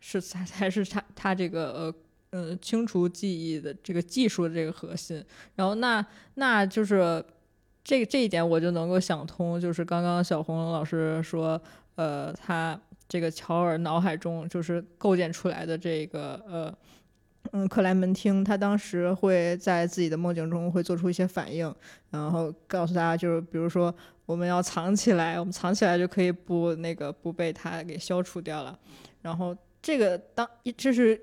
[0.00, 1.94] 是才才是他他这个
[2.30, 5.24] 呃呃清除记忆的这个技术的这个核心。
[5.54, 7.24] 然后那那就是
[7.84, 11.62] 这这一点我就能够想通，就是刚刚小红老师说，
[11.94, 12.76] 呃，他
[13.08, 16.74] 这个乔尔脑海中就是构建出来的这个呃。
[17.54, 21.72] 嗯，克莱门汀他当时会在自己的梦境中会做出一些反应，
[22.10, 28.78] 然后告诉大家，就是比如说我们要藏起来，我们藏起来就可以不那个不被他给消除掉了。
[29.20, 31.20] 然后这个当这是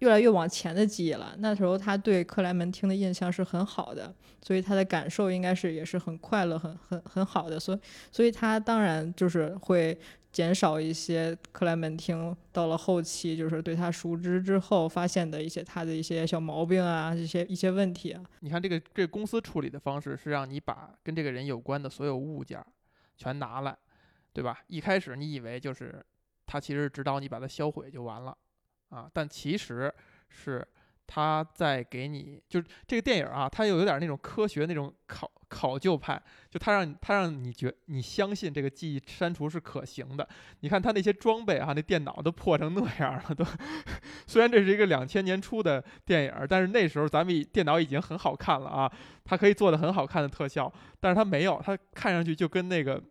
[0.00, 4.12] 越来越往前的记忆了，那时候他对克莱门汀的印象是很好的，
[4.42, 7.78] 所以他的感受应该是也是很快乐、很很很好的，所以
[8.10, 9.96] 所以他当然就是会。
[10.30, 18.22] 减少一些克莱门汀到了后期，就是对他熟知之后发现的一些他的一些小毛病啊，一些一些问题啊。
[18.40, 22.64] 你看这个这公司处理的方式是让你把跟这个人有关的所有物件
[23.16, 23.76] 全拿来，
[24.32, 24.60] 对吧？
[24.68, 26.04] 一开始你以为就是
[26.46, 28.36] 他其实指导你把它销毁就完了
[28.90, 29.92] 啊，但其实
[30.28, 30.66] 是
[31.08, 35.28] 他在给你，就是这个电影啊，它又有点那种科学那种考。
[35.50, 40.28] 考究派，就他让他让你觉你相信这个记忆删除是可行的。
[40.60, 43.42] 你看他那些装备啊，那电脑都破成那样了，都。
[44.28, 48.92] 虽然这是一个两千年初的电影，但是那时候咱们电脑已经很好看了啊，
[49.24, 53.02] 它可以做的很好看的特效，但是它没有，它看上去就跟那个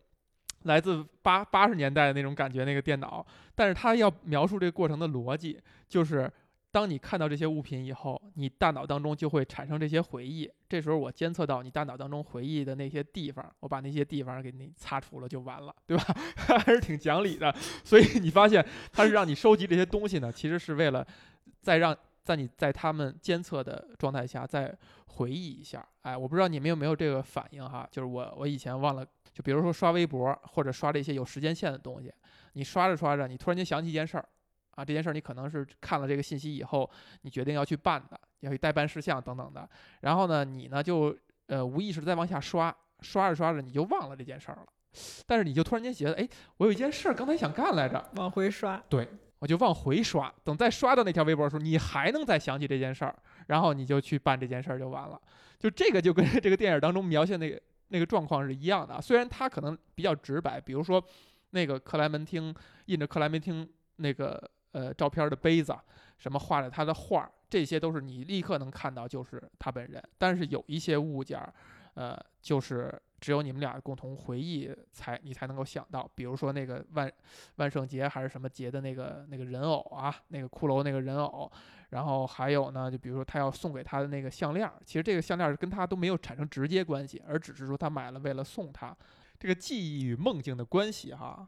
[0.66, 3.26] 来自八八十年代的那种感觉那个电脑。
[3.56, 6.32] 但是它要描述这个过程的逻辑，就是。
[6.70, 10.52] 当你看到这些物品以后，你大脑当中就会产生这些回忆。
[10.70, 16.04] 这时候我监测到你大脑当中回忆的那些地方，我把那些地方给你擦除了就完了，对吧？
[16.36, 17.52] 还是挺讲理的。
[17.84, 21.06] 所以你发现它是让你收集这些东西呢，其实是为了
[21.62, 24.78] 再让在你在他们监测的状态下再
[25.08, 25.84] 回忆一下。
[26.02, 27.88] 哎，我不知道你们有没有这个反应哈？
[27.90, 32.14] 就是我我以前忘了，就比如说刷微博或者刷这些有时间线的东西，
[32.54, 34.30] 你刷着刷着，你突然间想起一件事儿。
[34.78, 36.88] 啊，这件事儿你可能是看了这个信息以后，
[37.24, 39.68] 你决定要去办的，要去代办事项等等的。
[40.02, 44.68] 然后呢，你呢就呃无意识再往下刷，刷着刷着你就忘了这件事儿了。
[45.26, 48.78] 但是你就突然间觉得，哎，我有一件事儿刚才想干来着，往回刷。
[48.88, 49.08] 对，
[49.40, 50.32] 我就往回刷。
[50.44, 53.16] 等再刷到那条微博的时候，你还能再想起这件事儿，
[53.48, 55.20] 然后你就去办这件事儿就完了。
[55.60, 59.02] 就这个就跟 这个电影当中描写那个那个状况是一样的。
[59.02, 61.04] 虽然它可能比较直白，比如说
[61.50, 62.54] 那个克莱门汀
[62.86, 64.52] 印着克莱门汀那个。
[64.78, 65.76] 呃，照片的杯子，
[66.20, 70.04] 什么画着他的画，这些都是你立刻能看到，就是他本人。
[70.20, 71.52] 但是有一些物件儿，
[71.96, 76.08] 呃，就是只有你们俩共同回忆才你才能够想到。
[76.14, 77.12] 比如说那个万
[77.56, 81.52] 万圣节还是什么节的那个那个人偶啊，那个骷髅那个人偶。
[81.90, 88.96] 然后还有呢，就比如说他要送给他的那个项链，其实这个项链跟他都没有产生直接关系，而只是说他买了为了送他。
[89.40, 91.48] 这个记忆与梦境的关系哈，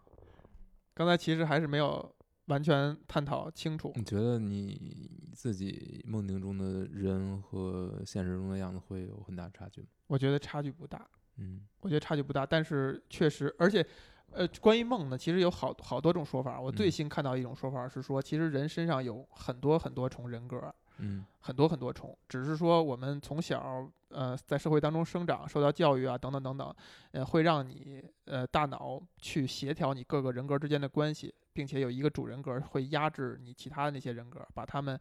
[0.96, 2.12] 刚才其实还是没有。
[2.50, 3.92] 完全探讨清楚。
[3.96, 9.88] 你觉得你自己梦境中的人和现实中的样子会有很大差距吗？
[10.08, 11.08] 我觉得差距不大。
[11.38, 13.86] 嗯，我觉得差距不大，但是确实，而且，
[14.32, 16.60] 呃，关于梦呢，其实有好好多种说法。
[16.60, 20.74] 我最新看到一种说法是说，其实人身上有很多很多重人格。
[21.02, 26.76] 嗯，很多很多重，只是说我们从小呃在社会当中生长，受到教育啊等等等等，
[27.12, 34.98] 呃会让你呃大脑去协调你各个人格之间的关系，并且有一个主人格会压制你其他的那些人格，把他们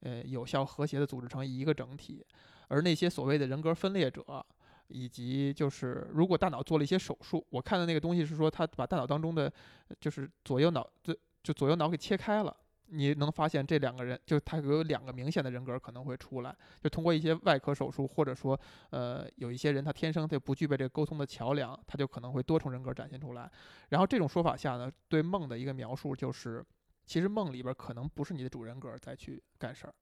[0.00, 2.26] 呃有效和谐的组织成一个整体。
[2.66, 4.44] 而那些所谓的人格分裂者，
[4.88, 9.52] 以及就是如果大脑做了一些手术，我看的那个东西是说他把大脑当中的
[10.00, 12.56] 就是左右脑就就左右脑给切开了。
[12.90, 18.58] 你能发现这两个人，就他有两个明显的人格可能会出来，就通过一些外科手术，或者说，
[18.90, 23.50] 呃，有一些人他天生他不具备这个沟通的桥梁，他就可能会多重人格展现出来。
[23.88, 26.64] 然后这种说法下呢，对梦的一个描述就是，
[27.06, 29.94] 其实梦里边可能不是你的主人格再去干事儿，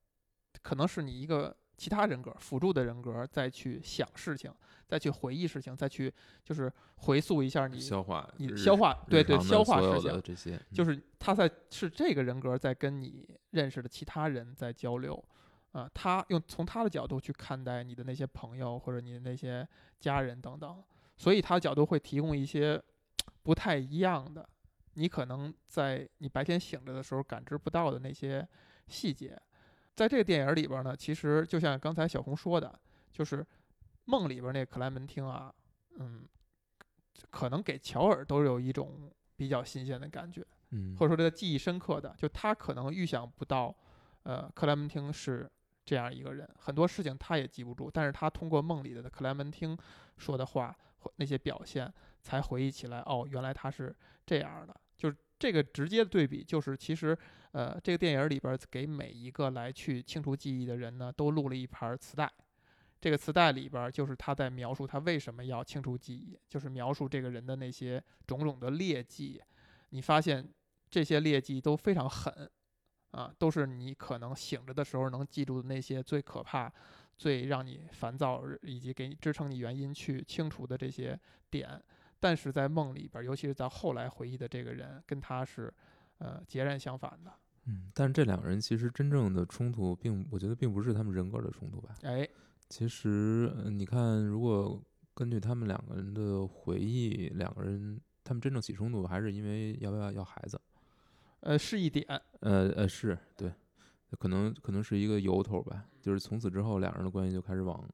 [0.62, 1.56] 可能是你一个。
[1.78, 4.52] 其他人格辅助的人格再去想事情，
[4.88, 6.12] 再去回忆事情，再去
[6.42, 15.24] 就是回溯一下你消化你消化对对消化事情这些，就是他在是这个人格在跟你认识的其他人在交流，
[15.70, 19.66] 啊，他用从他的角度去看待你的那些朋友或者你的那些
[20.00, 20.82] 家人等等，
[21.16, 22.82] 所以他的角度会提供一些
[23.44, 24.46] 不太一样的，
[24.94, 28.44] 你可能在你白天醒着的时候感知不到的那些
[28.88, 29.40] 细节。
[29.98, 32.72] 在这个电影里边呢，其实就像刚才小红说的，
[33.10, 33.44] 就是
[34.04, 35.52] 梦里边那克莱门汀啊，
[35.96, 36.24] 嗯，
[37.30, 43.76] 可能给乔尔都有一种比较新鲜的感觉，嗯，或者说这个记忆深刻的，就他可能预想不到，
[44.22, 45.50] 呃，克莱门汀是
[45.84, 49.76] 这样一个人，很多事情他也记不住，但是他通过梦里的克莱门汀
[50.16, 53.92] 说的话或那些表现，才回忆起来，哦，原来他是
[54.24, 57.18] 这样的，就是这个直接的对比，就是其实。
[57.52, 62.30] 呃，这个电影里边给每一个来去清除记忆的人呢，都录了一盘磁带。
[63.00, 69.40] 这个磁带里边就是他在描述他为什么要清除记忆，就是描述这个人的那些种种的劣迹。
[69.90, 70.46] 你发现
[70.90, 72.50] 这些劣迹都非常狠，
[73.12, 76.70] 啊，都是你可能醒着的时候能记住的那些最可怕、
[77.16, 81.18] 最让你烦躁以及给你支撑你原因去清除的这些
[81.50, 81.80] 点。
[82.20, 85.72] 但是在梦里边，尤其是在后来回忆的这个人，跟他是
[86.18, 87.32] 呃截然相反的。
[87.66, 91.94] 嗯，但是这两个人其实真正的冲突并，我觉得并不是他们人格的冲突吧。
[92.02, 92.26] 哎，
[92.68, 94.82] 其实呃你看，如果
[95.14, 100.60] 根据他们两个人的回忆，两个人他们真正起冲突还是因为要不要要孩子。
[101.40, 102.04] 呃，是一点。
[102.40, 103.52] 呃呃，是对，
[104.18, 105.84] 可能可能是一个由头吧。
[106.00, 107.86] 就是从此之后，两人的关系就开始往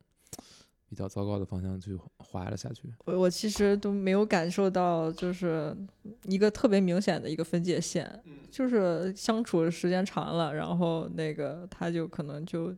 [0.95, 2.89] 比较糟糕的方向去滑了下去。
[3.05, 5.77] 我我其实都没有感受到，就是
[6.27, 8.09] 一个特别明显的一个分界线，
[8.49, 12.73] 就是相处时间长了，然后那个他就可能就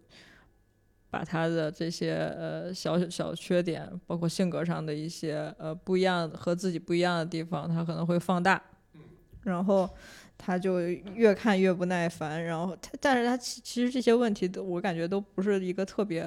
[1.10, 8.62] 把他的这些呃小小缺点，包括性格上的一些呃不一样和自己不一样的地方，他可能会放大，
[9.42, 9.86] 然后
[10.38, 16.26] 他就越看越不耐烦，然后他但是他其其实这些问题都我感觉都不是一个特别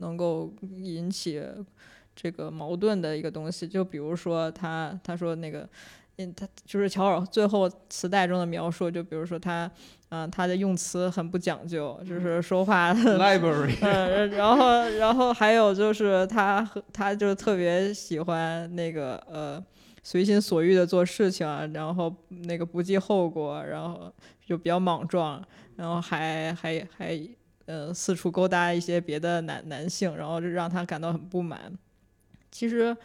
[0.00, 1.42] 能够引起
[2.14, 5.68] 这个矛盾的一个东西，就比如说他他说那个，
[6.16, 9.70] 嗯，他就是乔尔最后磁带中的描述，就比如说他，
[10.10, 19.62] 嗯、他的用词很不讲究，就是说话 Library，嗯， 然后然后还有就是他和他就特别喜欢那个呃
[20.04, 24.12] 随心所欲的做事情啊，然后那个不计后果，然后
[24.46, 25.42] 就比较莽撞，
[25.74, 27.18] 然后还还还
[27.66, 31.72] 呃四处勾搭一些别的男男性，然后就让他感到很不满。
[32.50, 32.96] 其实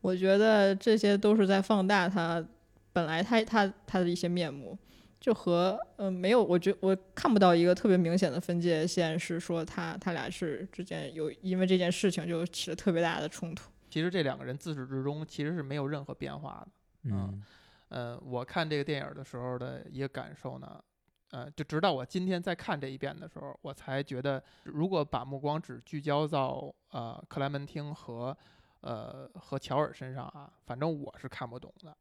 [0.00, 2.44] 我觉得这些都是在放大他
[2.92, 4.78] 本来他他他的一些面目。
[5.20, 13.68] 就和呃没有，我觉我看不到一个特别明显的分界线，是说他他俩是之间有因为这件事情就起了特别大的冲突。
[13.90, 16.68] 其实这两个人自始至终其实是没有任何变化的。
[17.10, 17.42] 嗯
[17.88, 20.80] 呃，我看这个电影的时候的一个感受呢，
[21.30, 28.36] 呃，就直到我今天再看这一遍的时候，我才觉得，如果把目光只聚焦到呃克莱门汀和
[28.80, 31.96] 呃和乔尔身上啊，反正我是看不懂的，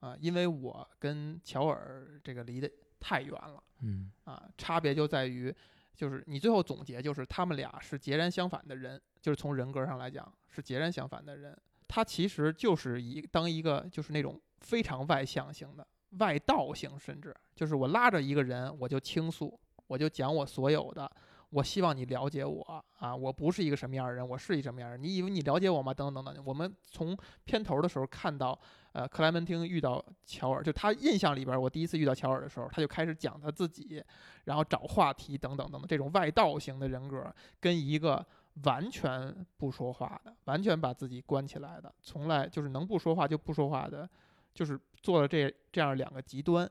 [0.00, 5.54] 啊、因为我跟乔尔这个离得太远了嗯啊，差别就在于，
[5.96, 11.58] 就是你最后总结就是他们俩是截然相反的人，就是从人格上来讲是截然相反的人。
[11.88, 15.86] 他其实就是一当一个就是那种非常外向型的
[16.18, 21.10] 外道型，甚至就是我拉着一个人我就倾诉，我就讲我所有的，
[21.50, 25.94] 我希望你了解我啊，我不是一个什么样的人，我是一什么样的人，你以为你了解我吗？
[25.94, 26.44] 等等等等。
[26.44, 28.58] 我们从片头的时候看到，
[28.92, 34.02] 呃，克莱门汀遇到乔尔，就他印象里边，我第一次遇到乔尔的时候，他就开始讲他自己，
[34.44, 38.24] 然后找话题等等等等，这种外道型的人格跟一个
[38.64, 44.08] 完全不说话的，完全把自己关起来的，从来就是能不说话就不说话的，
[44.54, 46.70] 就是做了这这样两个极端，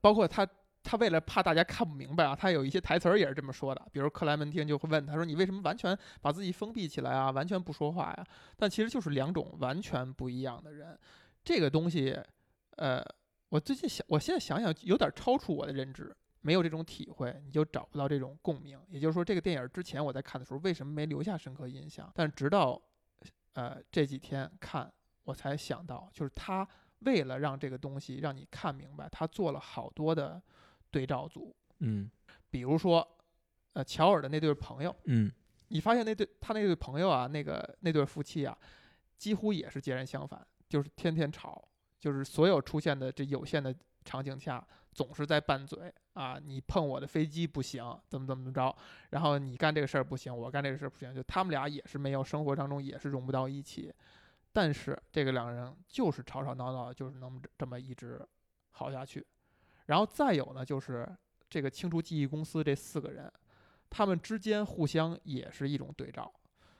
[0.00, 0.46] 包括他。
[0.86, 7.30] 他为了怕大家看不明白啊，他有一些台词儿也是这么说的，比如克莱门汀就会问他说：“你为什么完全把自己封闭起来啊？
[7.30, 10.94] 完全不说话呀？”但其实就是两种完全不一样的人。
[11.42, 12.14] 这个东西，
[12.76, 13.02] 呃，
[13.48, 18.78] 我最近想，我现在想想有点超出我的认知，没有这种体会，你就找不到这种共鸣。
[18.90, 22.12] 也就是说，这个电影之前我在看的时候，为什么没留下深刻印象？
[22.14, 22.78] 但直到
[23.54, 26.68] 呃这几天看，我才想到，就是他
[27.04, 30.42] 为了让这个东西让你看明白，他做了好多的
[30.90, 32.10] 对照组，嗯
[32.50, 33.06] 比如说，
[33.72, 34.94] 呃，乔尔的那对朋友。
[35.04, 35.30] 嗯
[35.68, 38.56] 你发现那对他那对朋友啊，那个那对夫妻啊，
[39.16, 41.66] 几乎也是截然相反，就是天天吵，
[41.98, 48.76] 就是所有出现的这有限的场景下，总是在拌嘴啊，你碰我的飞机不行，怎么怎么着，
[49.10, 53.92] 然后你干这个事儿不行，我干这个事儿不行，就他们俩也是没有生活当中也是融不到一起，
[54.54, 58.24] 但是这个两个人就是吵吵闹闹，就是能这么一直
[58.70, 59.26] 好下去，
[59.86, 61.06] 然后再有呢，就是
[61.50, 63.30] 这个清除记忆公司这四个人。
[63.90, 66.32] 他们之间互相也是一种对照。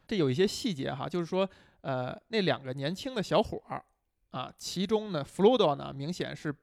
[0.07, 1.49] 这有一些细节哈，就是说，
[1.81, 3.85] 呃，那两个年轻的小伙儿
[4.31, 6.55] 啊，其中呢，弗罗多呢，明显是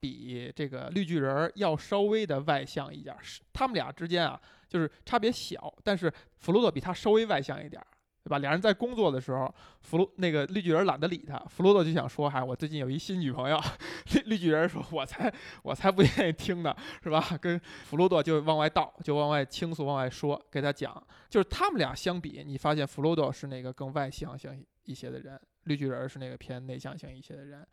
[0.00, 3.22] 比这个绿巨人要稍微的外向一点儿。
[3.22, 7.86] 是他们俩之间啊，就是差别小，但是弗罗多比他稍微外向一点儿，
[8.28, 8.38] 对吧？
[8.40, 13.58] 俩人在工作的时候，弗洛那个绿巨人懒得理他，弗罗多就想说，哈，我最近有一新女朋友。
[14.12, 17.26] 绿绿巨人说，我才我才不愿意听呢，是吧？
[17.40, 21.02] 跟弗罗多就往外倒，就往外倾诉，往外说，给他讲。
[21.30, 27.66] 就是他们俩相比，你发现弗罗多是那个更外向型一些的人，绿巨人是那个偏内向型一些的人。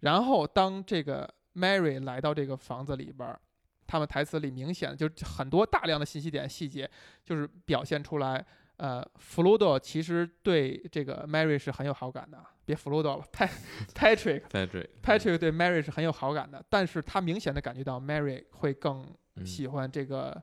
[0.00, 3.38] 然后当这个 Mary 来到这个房子里边，
[3.86, 6.90] 他们台词里明显就很多大量的信息点细节，
[7.24, 8.44] 就是表现出来。
[8.82, 13.50] 呃，弗罗多其实对这个 Mary 是很有好感的，别弗罗多了，Pat
[13.94, 20.42] Patrick，Patrick Patrick 对 Mary 是很有好感的，但是他明显的感觉到 Mary 会更嗯喜欢这个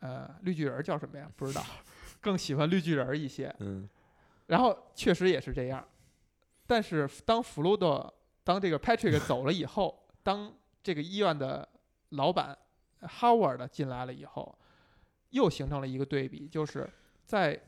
[0.00, 1.28] 呃绿巨人儿叫什么呀？
[1.34, 1.64] 不知道，
[2.22, 3.52] 更喜欢绿巨人儿一些。
[3.58, 3.88] 嗯
[4.46, 5.84] 然后确实也是这样，
[6.68, 10.54] 但是当弗鲁多当这个 Patrick 走了以后，当
[10.84, 11.68] 这个医院的
[12.10, 12.56] 老板
[13.00, 14.56] Howard 进来了以后，
[15.30, 16.88] 又形成了一个对比，就是
[17.24, 17.58] 在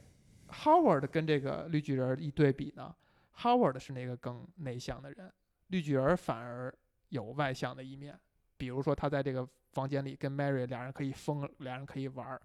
[0.62, 2.94] Howard 跟这个绿巨人一对比呢
[3.38, 5.32] ，Howard 是那个更内向的人，
[5.68, 6.72] 绿巨人反而
[7.09, 8.18] 有外向的一面，
[8.57, 12.40] 比如说他在这个房间里跟 Mary 俩人可以疯，俩人可以玩儿。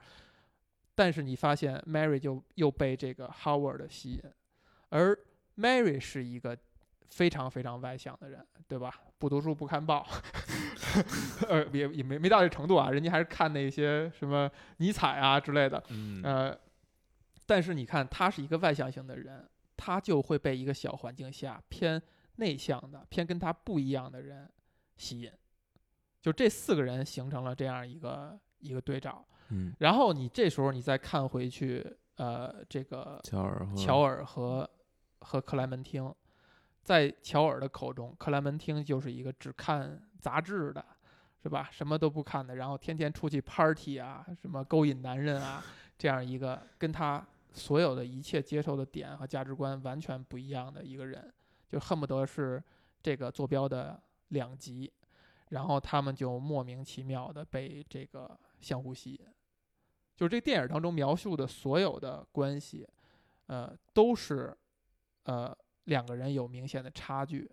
[0.95, 4.21] 但是你发现 Mary 就又被这个 Howard 吸引，
[4.89, 5.17] 而
[5.57, 6.57] Mary 是一个
[7.09, 8.93] 非常非常外向的人，对吧？
[9.17, 10.05] 不读书不看报，
[11.47, 16.57] 呃，也也没没到这程度啊，人家还是看那些什么尼采啊之类的，嗯呃，
[17.49, 19.43] 但是你看他是一个外向型的人，
[19.75, 21.99] 他就会被一个小环境下偏
[22.35, 24.47] 内向的、偏跟他不一样的人
[24.97, 25.31] 吸引，
[26.21, 29.25] 就这四个人形成了这样一个一个对照。
[29.47, 31.83] 嗯，然后你这时候你再看回去，
[32.17, 34.69] 呃，这个乔尔和乔尔和
[35.21, 36.13] 和克莱门汀，
[36.83, 40.85] 在乔尔的口中，克莱门汀就是一个只看杂志的，
[41.41, 41.67] 是吧？
[41.71, 45.63] 什么都不看的，然后天天出去 party 啊，什么勾引男人啊，
[45.97, 47.25] 这样一个跟他
[47.59, 51.31] 所有的一切接受的点和价值观完全不一样的一个人，
[51.67, 52.63] 就恨不得是
[53.03, 54.91] 这个坐标的两极，
[55.49, 59.19] 然后他们就莫名其妙的被这个相互吸引。
[60.15, 62.87] 就是这电影当中描述的所有的关系，
[63.47, 64.55] 呃，都是
[65.23, 65.55] 呃
[65.85, 67.49] 两个人有明显的差距，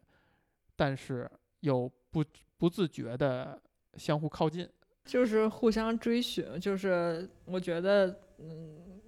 [0.74, 1.30] 但是
[1.60, 2.24] 又不
[2.56, 3.60] 不自觉的
[3.94, 4.68] 相互靠近。
[5.04, 9.00] 就是互相追寻，就是我觉得，嗯，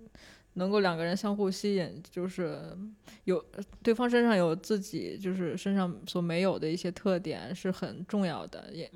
[0.58, 2.60] 能够两个人相互吸引，就是
[3.24, 3.42] 有
[3.82, 8.90] 对方身上有自己就是身上所没有的一些特点是很重要的，也，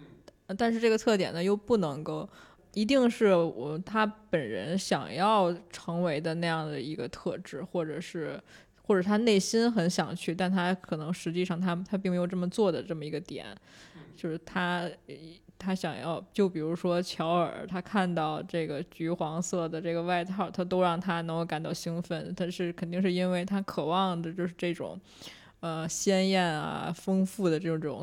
[0.59, 2.29] 但是这个特点呢又不能够
[2.75, 8.39] 一定是我他本人想要成为的那样的一个特质，或者是
[8.83, 13.47] 或者他内心很想去，但他可能实际上他他并没有这么做的这么一个点，
[14.17, 14.91] 就是他
[15.63, 25.01] 他想要，就比如说乔尔，他看到这个橘黄色的这个外套，他都让他能够感到兴奋，他是肯定是因为他渴望的就是这种。
[25.61, 28.01] 呃，鲜艳啊，丰富的这种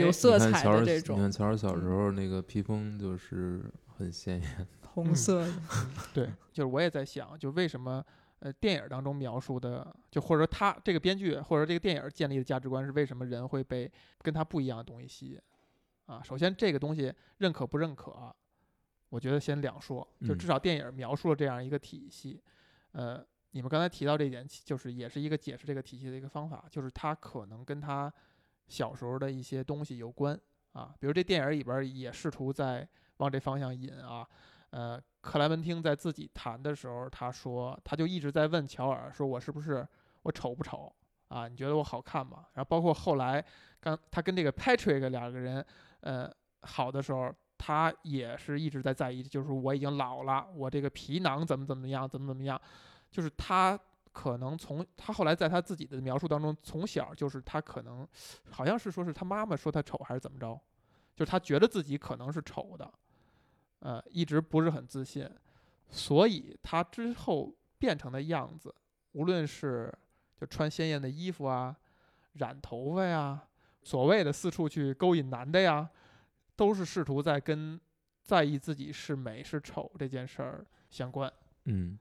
[0.00, 3.62] 有哎色彩的这种你看乔尔小时候那个披风就是
[3.98, 5.52] 很鲜艳， 红色的，
[6.14, 8.02] 对，就是我也在想，就为什么
[8.38, 13.92] 呃电影当中描述的，就或者说他这个编剧或者这个电影建立的价值观是为什么人会被
[14.22, 15.38] 跟他不一样的东西吸引
[16.06, 16.22] 啊？
[16.22, 18.34] 首先这个东西认可不认可啊、
[19.08, 22.42] 我觉得先两说，就嗯至少电影描述了这样一个体系，
[22.92, 23.24] 呃。
[23.54, 28.10] 你们刚才提到这一点，就是也是一个解释这个体系的一个方法，就是他可能跟他
[28.66, 30.34] 小时候的一些东西有关
[30.72, 32.88] 啊，比如这电影里边也试图在
[33.18, 34.26] 往这方向引啊，
[34.70, 39.86] 呃，克莱门汀在自己谈的时候，他说，他就一直在问乔尔，说我是不是
[40.22, 40.90] 我丑不丑
[41.28, 41.46] 啊？
[41.46, 42.46] 你觉得我好看吗？
[42.54, 43.44] 然后包括后来
[43.80, 45.62] 刚他跟这个 Patrick 两个人，
[46.02, 52.60] 呃，好的时候，他也是一直在在意，就是我已经老了，我这个皮囊怎么怎么样，怎么怎么样，
[53.10, 53.78] 就是他
[54.12, 58.06] 可能从他后来在他自己的描述当中，从小就是他可能
[58.50, 60.60] 好像是说是他妈妈说他丑还是怎么着，
[61.16, 62.92] 就是他觉得自己可能是丑的。
[63.80, 65.28] 呃，一直不是很自信，
[65.88, 68.72] 所以他之后变成的样子，
[69.12, 69.92] 无论是
[70.36, 71.76] 就穿鲜艳的衣服啊，
[72.34, 73.42] 染头发呀，
[73.82, 75.88] 所谓的四处去勾引男的呀，
[76.56, 77.80] 都是试图在跟
[78.22, 81.32] 在意自己是美是丑这件事儿相关。
[81.64, 81.98] 嗯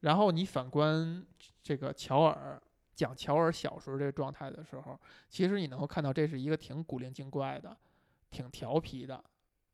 [0.00, 1.24] 然后你反观
[1.62, 2.60] 这个乔尔
[2.94, 4.98] 讲乔尔小时候这个状态的时候，
[5.28, 7.76] 其实你能够看到这是一个挺古灵精怪的，
[8.30, 9.22] 挺调皮的，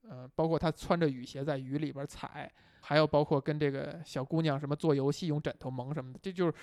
[0.03, 6.55] 呃，包括他穿着雨鞋在雨里边踩，还有包括跟这个小姑娘什么做游戏用枕头蒙什么的，这就是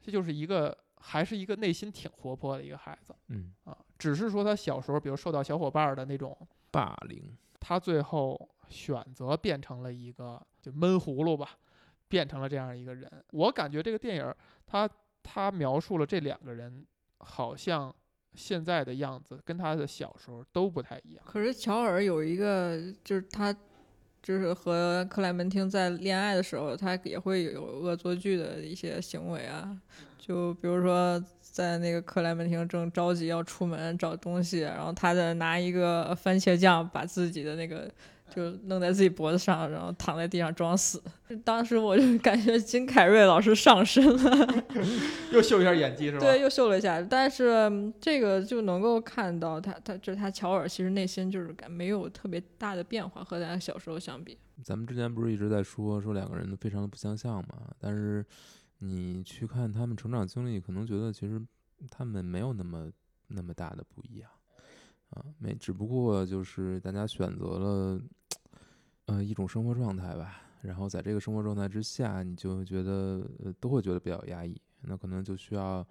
[0.00, 6.36] 这就是一个还是一个内心挺活泼的一个孩子嗯，啊，只是说他小时候比如受到小伙伴的那种
[6.70, 11.58] 霸凌，他最后选择变成了一个就闷葫芦吧，
[12.08, 13.10] 变成了这样一个人。
[13.32, 14.88] 我感觉这个电影儿，他
[15.22, 16.86] 他描述了这两个人，
[17.18, 17.94] 好像
[18.34, 21.24] 现在的样子跟他的小时候都不太一样。
[21.26, 23.52] 可是乔尔有一个，就是他，
[24.22, 29.78] 就是和克莱门汀在恋爱的时候，他也会有恶作剧的一些行为啊，
[30.24, 37.90] 就比如说在那个克莱门汀正着急要出门找东西，然后他在拿一个番茄酱把自己的那个
[38.30, 41.02] 就弄在自己脖子上，然后躺在地上装死。
[41.42, 44.64] 当时我就感觉金凯瑞老师上身了，
[45.32, 46.20] 又秀一下演技是吧？
[46.20, 47.02] 对，又秀了一下。
[47.02, 54.38] 但是嗯这个就能够看到他，他就是他乔尔其实内心就是感没有特别大的变化，和咱小时候相比。
[54.62, 57.68] 咱们之前不是一直在说说两个人都非常的不相像嘛？
[57.80, 58.24] 但是
[58.84, 61.40] 你去看他们成长经历，可能觉得其实
[61.88, 62.90] 他们没有那么
[63.28, 64.28] 那么大的不一样
[65.10, 68.02] 啊，没，只不过就是大家选择了
[69.06, 73.24] 呃一种生活状态吧，然后在这个生活状态之下，你就觉得
[73.60, 75.86] 都会觉得比较压抑，那可能就需要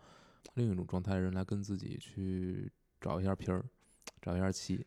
[0.56, 2.70] 另一种状态的人来跟自己去
[3.00, 3.64] 找一下皮儿。
[4.22, 4.86] 找一下气，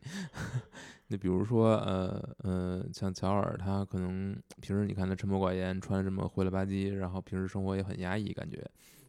[1.09, 8.65] 那比如说，呃呃，像乔尔，他可能平时你看他沉默寡言，穿的这么灰了吧唧，然后平时生活也很压抑，感觉，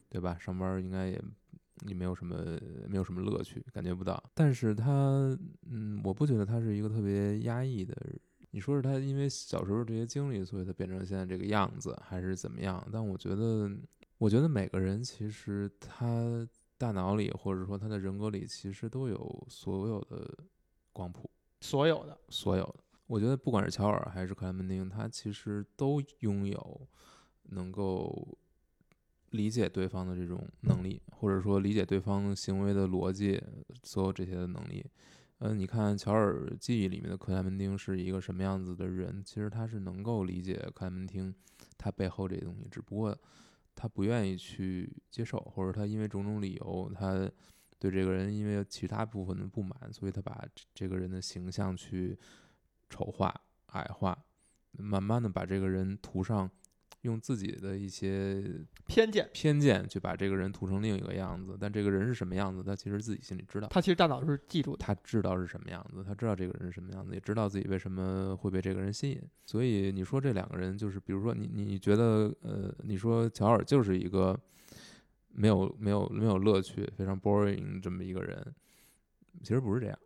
[0.08, 0.36] 对吧？
[0.40, 1.22] 上班应该也
[1.86, 4.20] 也没有什么没有什么乐趣，感觉不到。
[4.34, 5.36] 但是他，
[5.70, 7.94] 嗯，我不觉得他是一个特别压抑的。
[8.50, 12.84] 你说是他因为小时候这些经历，所以他变成现在这个样子，还是怎么样？
[12.90, 13.70] 但我觉得，
[14.18, 16.46] 我觉得每个人其实他。
[16.78, 20.36] 大脑里，或者说他的人格里，其实都有所有的
[20.92, 22.76] 光谱，所有的，所有的。
[23.06, 26.88] 我觉得不管是乔尔还是克莱门汀，他其实都拥有
[27.44, 28.36] 能够
[29.30, 33.42] 理解对方的这种能力，或者说理解对方行为的逻辑，
[33.82, 34.84] 所有这些的能力。
[35.38, 39.22] 嗯，你看乔尔记忆里面的克莱门汀是一个什么样子的人？
[39.24, 41.34] 其实他是能够理解克莱门汀
[41.78, 43.16] 他背后这些东西，只不过。
[43.76, 47.30] 他不愿意去接受，或者他因为种种理由，他
[47.78, 52.18] 对这个人因为其他部分的不满，所以他把这个人的形象去
[52.90, 53.32] 丑化、
[53.66, 54.18] 矮化，
[54.72, 56.50] 慢慢的把这个人涂上。
[57.02, 58.42] 用自己的一些
[58.86, 63.68] 偏见偏见去把这个人涂成另一个样子，但这个人是什么样子，他其实自己心里知道。
[63.68, 69.22] 他其实大脑是记住的，他知道是什么样子，他知道这个人是什么样子，也知道自己为什么会被这个人吸引。
[69.44, 74.38] 所以你说这两个人就是，比如说你你觉得呃，你说乔尔就是一个
[75.32, 78.54] 没有没有没有乐趣、非常 boring 这么一个人，
[79.42, 79.96] 其实不是这样。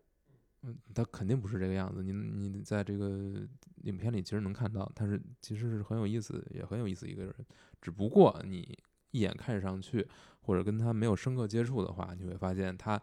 [0.62, 2.02] 嗯，他肯定不是这个样子。
[2.02, 3.46] 你你在这个
[3.84, 7.34] 影片里其实能看到，他是其实是很有意思，也很有意思一个人。
[7.80, 8.78] 只不过你
[9.10, 10.06] 一眼看上去，
[10.42, 13.00] 或者跟他没有深刻接触的话，你会发现他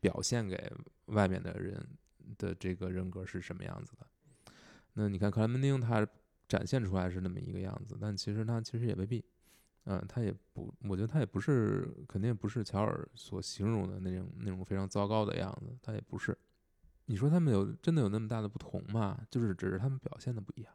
[0.00, 0.72] 表现给
[1.06, 1.84] 外面的人
[2.38, 4.06] 的这个人格是什么样子的。
[4.94, 6.06] 那你看克莱门汀，他
[6.46, 9.24] 展现出来是那么一个样子，但其实他其实也未必。
[9.84, 16.38] 嗯，他也不，我觉得他也不是，肯定不是乔尔所形容的那种那种非常糟糕的样子，他也不是。
[17.06, 19.20] 你说他们有真的有那么大的不同吗？
[19.30, 20.72] 就是只是他们表现的不一样。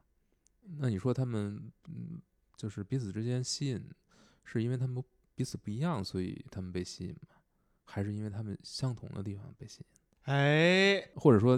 [0.79, 2.21] 那你说他们嗯，
[2.55, 3.89] 就是彼此之间吸引，
[4.43, 5.01] 是因为他们
[5.33, 7.35] 彼此不一样，所以他们被吸引吗？
[7.85, 9.85] 还是因为他们相同的地方被吸引？
[10.23, 11.57] 哎，或者说，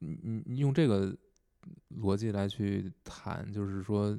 [0.00, 1.16] 你你用这个
[1.90, 4.18] 逻辑来去谈，就是说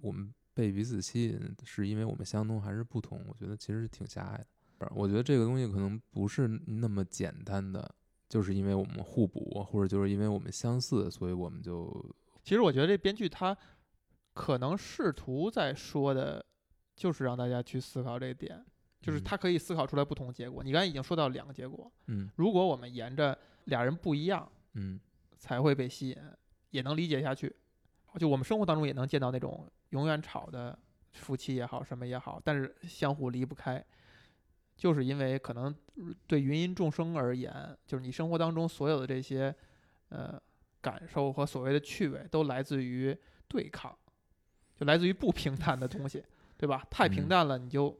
[0.00, 3.24] 我们被彼此吸引，是因为我们相同还是不同？
[3.28, 4.90] 我觉得其实是挺狭隘的。
[4.94, 7.94] 我觉得这个东西可能不是那么简单的。
[8.28, 12.14] 就是因为我们互补，或者就是因为我们相似，所以我们就……
[12.42, 13.56] 其实我觉得这编剧他
[14.32, 16.44] 可能试图在说的，
[16.94, 18.64] 就是让大家去思考这一点，
[19.00, 20.62] 就是他可以思考出来不同结果。
[20.62, 25.00] 你刚才已经说到两个结果，嗯，如果我们沿着俩人不一样，嗯，
[25.38, 26.16] 才会被吸引，
[26.70, 27.54] 也能理解下去。
[28.18, 30.78] 就我们生活当中也能见到那种永远吵的
[31.12, 33.84] 夫妻也好，什么也好，但是相互离不开。
[34.76, 35.74] 就是因为可能
[36.26, 39.54] 对芸芸众生而言，就是你生活当中所有的这些，
[40.10, 40.40] 呃，
[40.80, 43.16] 感受和所谓的趣味，都来自于
[43.48, 43.96] 对抗，
[44.78, 46.22] 就来自于不平淡的东西，
[46.58, 46.84] 对吧？
[46.90, 47.98] 太平淡了，你就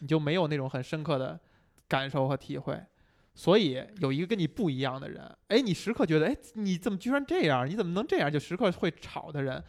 [0.00, 1.40] 你就没有那种很深刻的
[1.88, 2.78] 感受和体会。
[3.34, 7.66] 所以有一个跟你不一样的人，哎，你时刻觉得，哎，你怎么居然这样？
[7.66, 8.30] 你怎么能这样？
[8.30, 9.64] 就时刻会吵的人，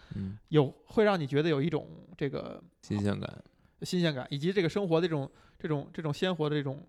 [0.50, 1.88] 有会让你觉得有一种
[2.18, 3.44] 这个新鲜感。
[3.84, 6.86] 新鲜感以及这个生活的这种这种这种鲜活的这种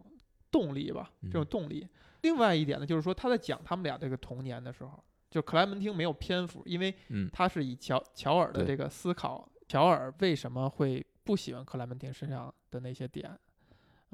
[0.50, 1.86] 动力吧，这种动力。
[2.22, 6.94] 另外一点呢，就是说他在讲他们俩这个童年的时候，就克莱门汀没有篇幅，因为
[7.32, 13.36] 他是以乔乔尔的这个思考，乔尔为什么会不喜欢克莱门汀身上的那些点。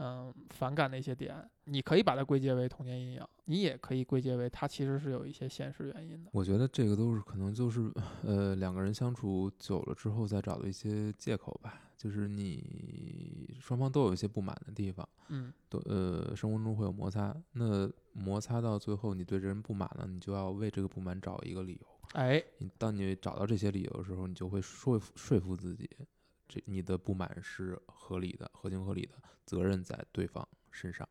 [0.03, 6.31] 嗯，反感的一些点，你可以把它归结为童年阴影，你也可以归结为它其实是有一些现实原因的。
[6.33, 7.93] 我觉得这个都是可能就是
[8.25, 21.87] 呃两个人相处久了之后再找的一些借口吧，就是你双方都有一些不满的地方，嗯，都呃生活中会有摩擦，那摩擦到最后你对这人不满了，你就要为这个不满找一个理由。
[22.15, 25.91] 哎，你当你找到这些理由的时候，你就会说服说服自己。
[26.51, 29.15] 这你的不满是合理的、合情合理的，
[29.47, 31.09] 责任在对方身上。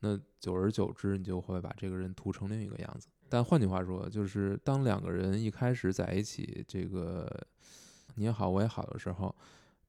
[0.00, 3.08] 那久而久之，你就会把这个人涂成另一个样子。
[3.30, 7.28] 但换句话说，就是当两个人一开始在一起，这个
[8.16, 9.34] 你也好我也好的时候，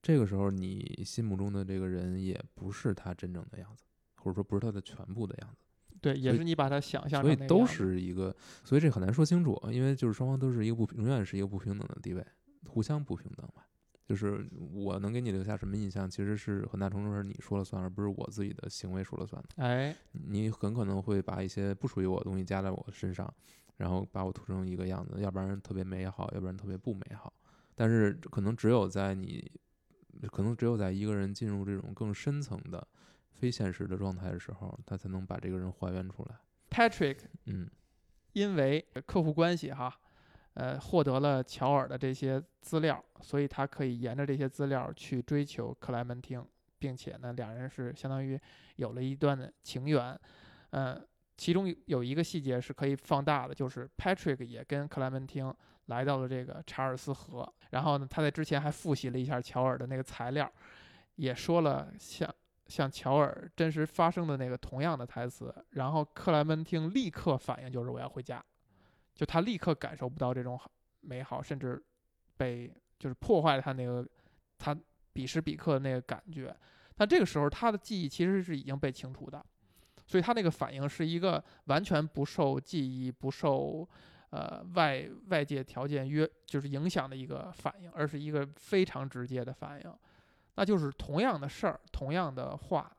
[0.02, 3.84] 这个时候你心目中的这个人也不是他真正的样子，
[4.16, 5.66] 或者说不是他的全部的样子。
[6.02, 12.26] 对，也是你把他想象所以都是一个，所以这很难说清楚，因为就是双方都是一个不永远是一个不平等的地位，
[12.68, 13.62] 互相不平等嘛。
[14.10, 14.44] 就是
[14.74, 19.64] 我能给你留下什么印象，其实是很大程度上是你说了算，而不是我自己的行为说了算的。
[19.64, 23.32] 哎，你很可能会把一些不属于我的东西加在我身上，
[23.78, 27.32] 然后把我涂成一个样子，要不然特别美好，要不然特别不美好。
[27.76, 29.52] 但是可能只有在你，
[30.32, 32.86] 可能只有在一个人进入这种更深层的
[33.36, 36.36] 非现实的状态的时候，他才能把这个人还原出来。
[36.72, 37.70] Patrick 嗯
[38.34, 40.00] 因为客户关系哈，
[40.56, 46.46] 呃，获得了乔尔的这些资料，所以他可以沿着这些资料去追求克莱门汀，
[46.78, 48.40] 并且呢，两人是相当于
[48.76, 50.20] 有了一段的情缘。
[50.72, 51.02] 呃，
[51.38, 55.54] 其中有有一个细节是可以放大的，就是 Patrick 也跟克莱门汀
[55.86, 60.52] 来到了这个查尔斯河，然后呢，他在之前还复习了一下乔尔的那个材料，
[61.16, 62.30] 也说了像
[62.68, 68.44] 像乔尔真实发生的那个同样的台词，然后克莱门汀立刻反应就是我要回家，
[69.20, 71.84] 就他立刻感受不到这种好美好，甚至
[72.38, 74.08] 被就是破坏了他那个
[74.58, 74.74] 他
[75.12, 76.56] 彼时彼刻的那个感觉。
[76.96, 79.46] 但这个时候他的记忆其实是已经被清除的，
[80.08, 83.86] 所以他那个反应是一个完全不受记忆、不受
[84.30, 89.94] 呃外外界条件约就是影响的一个反应，而是一个非常直接的反应。
[90.56, 92.90] 那就是同样的事儿，同样的话，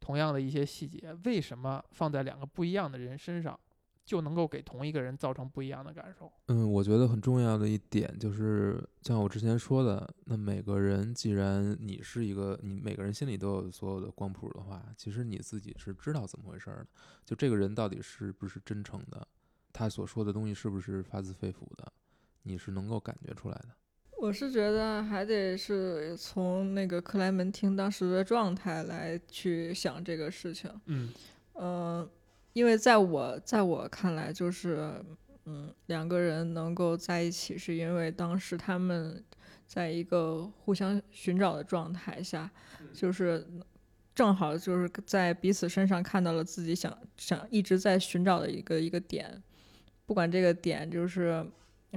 [0.00, 3.58] 同样的一些细节，为什么放在两个不一样的人身上，
[4.04, 6.30] 就能够给同一个人造成不一样的感受？
[6.46, 16.86] 嗯，我觉得很重要的一点就是，像我之前说的，那每个人既然你是一个，你每个人心里都有所有的光谱的话，其实你自己是知道怎么回事儿的。
[17.24, 19.26] 就这个人到底是不是真诚的，
[19.72, 21.92] 他所说的东西是不是发自肺腑的，
[22.42, 23.68] 你是能够感觉出来的。
[24.18, 30.70] 我是觉得还得是从那个克莱门汀当时的状态来去想这个事情。
[30.86, 31.12] 嗯
[31.54, 32.08] 嗯，
[32.52, 34.92] 因为在我在我看来，就是
[35.44, 39.22] 嗯，两个人能够在一起，是因为当时他们
[39.66, 42.50] 在一个互相寻找的状态下，
[42.92, 43.46] 就是
[44.14, 49.42] 正好就是在彼此身上看到了自己想想一直在寻找的一个一个点，
[50.06, 51.44] 不管这个点就是。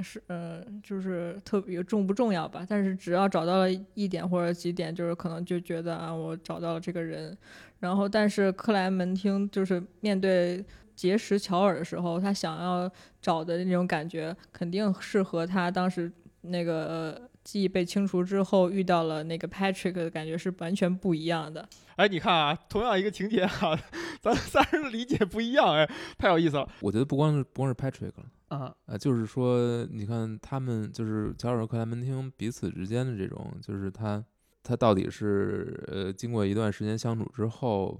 [0.03, 2.65] 是，呃，就是特别重不重要吧？
[2.67, 7.37] 但是只要找到了一点或者几点，就是可能就觉得啊，我找到了这个人，
[7.79, 10.63] 然后，但是克莱门汀就是面对
[10.95, 12.91] 结识乔尔的时候，他想要
[13.21, 21.69] 找的那种感觉，肯定是和他当时那个、呃记忆被清除之后遇到了那个 Patrick 的感觉是完全不一样的。
[21.95, 23.79] 哎，你看啊，同样一个情节啊，
[24.19, 25.87] 咱仨人的理解不一样，哎，
[26.17, 26.67] 太有意思了。
[26.79, 28.25] 我觉得不光是不光是 Patrick 了。
[28.47, 34.23] 啊、啊，就是说，你看他们就是乔尔和克莱门汀彼此之间的这种，就是他
[34.61, 37.99] 他到底是呃经过一段时间相处之后，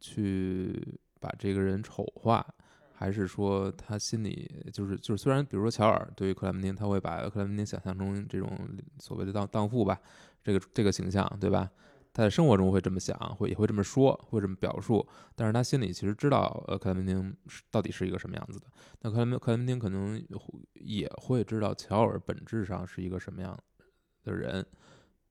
[0.00, 2.44] 去把这个人丑化，
[2.92, 8.50] 还是说他心里就是就是虽然比如说乔尔对于克莱门汀，他会把克莱门汀想象成这种
[8.98, 9.98] 所谓的荡荡妇吧，
[10.42, 11.70] 这个这个形象，对吧？
[12.16, 18.64] 他在生活中会这么想，会也会这么说，会这么表述，但是他心里其实知道，呃，克莱门汀是到底是一个什么样子的。
[19.02, 20.18] 那克莱门克莱门汀可能
[20.72, 23.54] 也会知道乔尔本质上是一个什么样
[24.24, 24.64] 的人，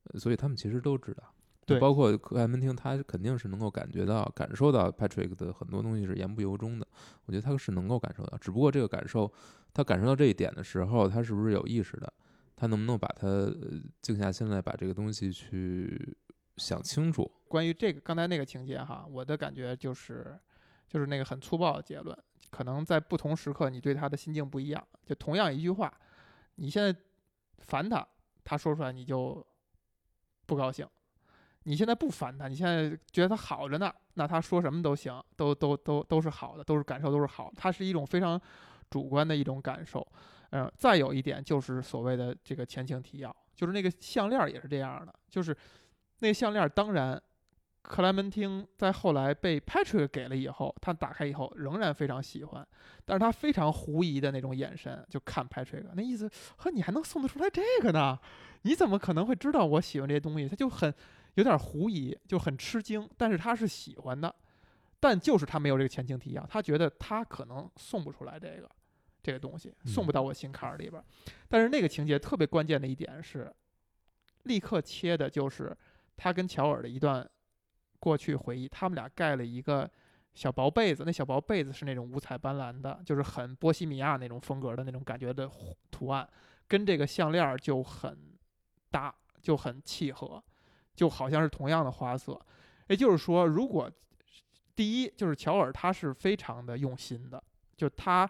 [0.04, 1.24] 呃所以他们其实都知道。
[1.66, 6.88] 对包括克莱门汀，他肯定是能够感觉到、感受到 Patrick 的很多东西是言不由衷的。
[7.26, 9.34] 我觉得他是能够感受到，只不过这个感受，
[9.74, 12.14] 他感受到这一点的时候，他是不是有意识的？
[12.56, 16.16] 他能不能把他呃静下心来，把这个东西去
[16.58, 17.30] 想清楚？
[17.48, 20.38] 关于这个刚才那个情节哈，我的感觉就是，
[20.88, 22.18] 就是那个很粗暴的结论，
[22.50, 24.88] 可能在不同时刻你对他的心境不一样。
[25.06, 25.94] 就同样一句话，
[26.56, 26.94] 你现在
[27.60, 28.06] 烦他，
[28.44, 29.46] 他说出来你就
[30.46, 30.86] 不高兴；
[31.64, 37.54] 你现在不烦他，你现在觉得他好着呢，那他说什么都行，都都都都是好的，都是感受都是好的。
[37.56, 38.40] 它是一种非常
[38.90, 40.06] 主观的一种感受。
[40.52, 45.56] 嗯，再有一点就是所谓的这个前情提要，就是那个项链也是这样的，就是
[46.20, 47.22] 那个项链儿，当然，
[47.82, 52.68] 克莱门汀在后来被 Patrick 给了以后，他打开以后仍然非常喜欢，
[53.06, 58.18] 但是他非常狐疑的那种眼神就看 Patrick，那意思呵，你还能送得出来这个呢？
[58.64, 60.48] 你怎么可能会知道我喜欢这些东西？
[60.50, 60.92] 他就很
[61.36, 64.34] 有点狐疑，就很吃惊，但是他是喜欢的，
[65.00, 68.68] 但就是他没有这个前情提要，他觉得他可能送不出来这个
[69.22, 71.06] 这个东西，送不到我心坎儿里边儿。
[71.48, 73.54] 但是那个情节特别关键的一点是，
[74.44, 75.76] 立刻切的就是
[76.18, 77.28] 他跟乔尔的一段
[78.00, 79.90] 过去回忆，他们俩盖了一个
[80.34, 85.50] 小薄被子，那小薄被子是那种五彩斑斓的，就是很波西米亚那种风格的那种感觉的
[85.90, 86.28] 图案，
[86.68, 88.18] 跟这个项链就很
[88.92, 90.44] 搭，就很契合，
[90.94, 92.40] 就好像是同样的花色。
[92.88, 93.92] 也就是说，如果
[94.76, 97.42] 第一就是乔尔他是非常的用心的，
[97.76, 98.30] 就他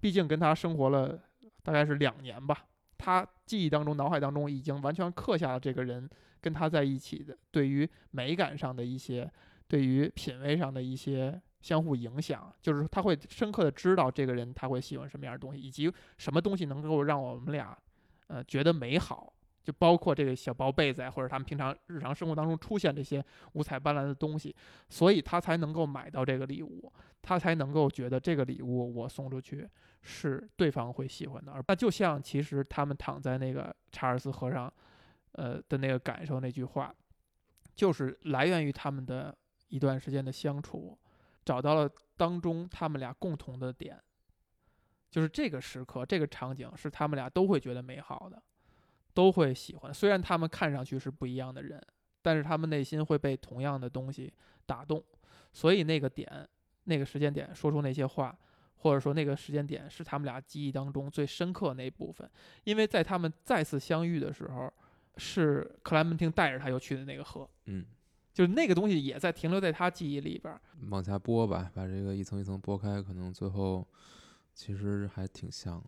[0.00, 1.18] 毕竟跟他生活了
[1.62, 2.66] 大概是两年吧，
[2.98, 6.10] 他记忆当中、脑海当中已经完全刻下了这个人
[6.40, 9.30] 跟他在一起的对于美感上的一些。
[9.68, 17.76] 对于品味上的一些相互影响，就是他会深刻的知道这个人他会喜欢什么样的东西，以及什么东西能够让我们俩，
[18.28, 19.32] 呃，觉得美好，
[19.64, 23.20] 就包括这个小薄被子，或者他们平常日常生活当中出现这些
[23.54, 24.54] 五彩斑斓的东西，
[24.88, 29.68] 所以他才能够买到这个礼物，他才能够觉得这个礼物我送出去
[30.00, 34.72] 是对方会喜欢的，而那就像其实他们躺在那个查尔斯河上，
[35.36, 36.94] 呃的那个感受那句话，
[37.74, 39.34] 就是来源于他们的。
[39.68, 40.96] 一段时间的相处，
[41.44, 44.00] 找到了当中他们俩共同的点，
[45.10, 48.40] 就是这个时刻、这个场景是他们俩都会觉得美好的，
[49.12, 49.92] 都会喜欢。
[49.92, 51.84] 虽然他们看上去是不一样的人，
[52.22, 54.32] 但是他们内心会被同样的东西
[54.66, 55.04] 打动。
[55.52, 56.48] 所以那个点、
[56.84, 58.38] 那个时间点说出那些话，
[58.76, 62.30] 或者说那个时间点是他们俩记忆当中最深刻那一部分。
[62.62, 64.72] 因为在他们再次相遇的时候，
[65.16, 67.48] 是克莱门汀带着他又去的那个河。
[67.66, 67.84] 嗯。
[68.32, 70.60] 就是那个东西也在停留在他记忆里边儿，
[70.90, 73.88] 往下剥吧，把这个一层一层剥开，可能最后
[74.52, 75.82] 其实还挺像，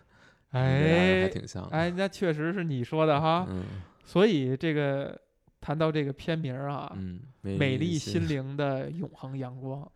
[0.52, 3.64] 哎，还挺像，哎，那确实是你说的哈，嗯，
[4.04, 5.18] 所以这个
[5.62, 9.90] 谈到这个片名啊，嗯，美丽心灵的永恒阳光。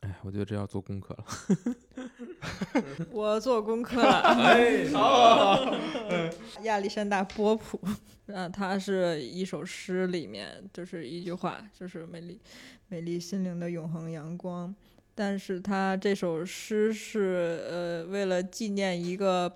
[0.00, 1.24] 哎，我觉得这要做功课了。
[3.10, 4.20] 我做功课了。
[4.20, 5.74] 哎， 好。
[6.62, 7.80] 亚历山大波普，
[8.26, 12.40] 那他是一首诗，里面就是一句话，就是美丽、
[12.88, 14.74] 美丽心灵的永恒阳光。
[15.14, 19.52] 但是他这首诗是呃，为了纪念一个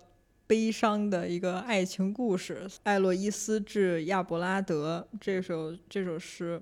[0.48, 6.60] 悲伤的一个爱情故事，《艾洛伊斯致亚伯拉德》这首这首诗。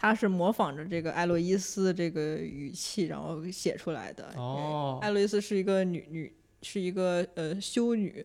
[0.00, 4.32] 他是模仿着这个艾洛伊斯这个语气，然后写出来的。
[4.36, 6.32] 哦，艾洛伊斯是一个女女，
[6.62, 8.24] 是一个呃修女。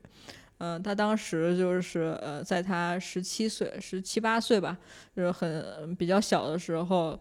[0.60, 4.78] 嗯，她当时就是呃，在她十七岁、十七八岁吧，
[5.16, 7.20] 就是很比较小的时候，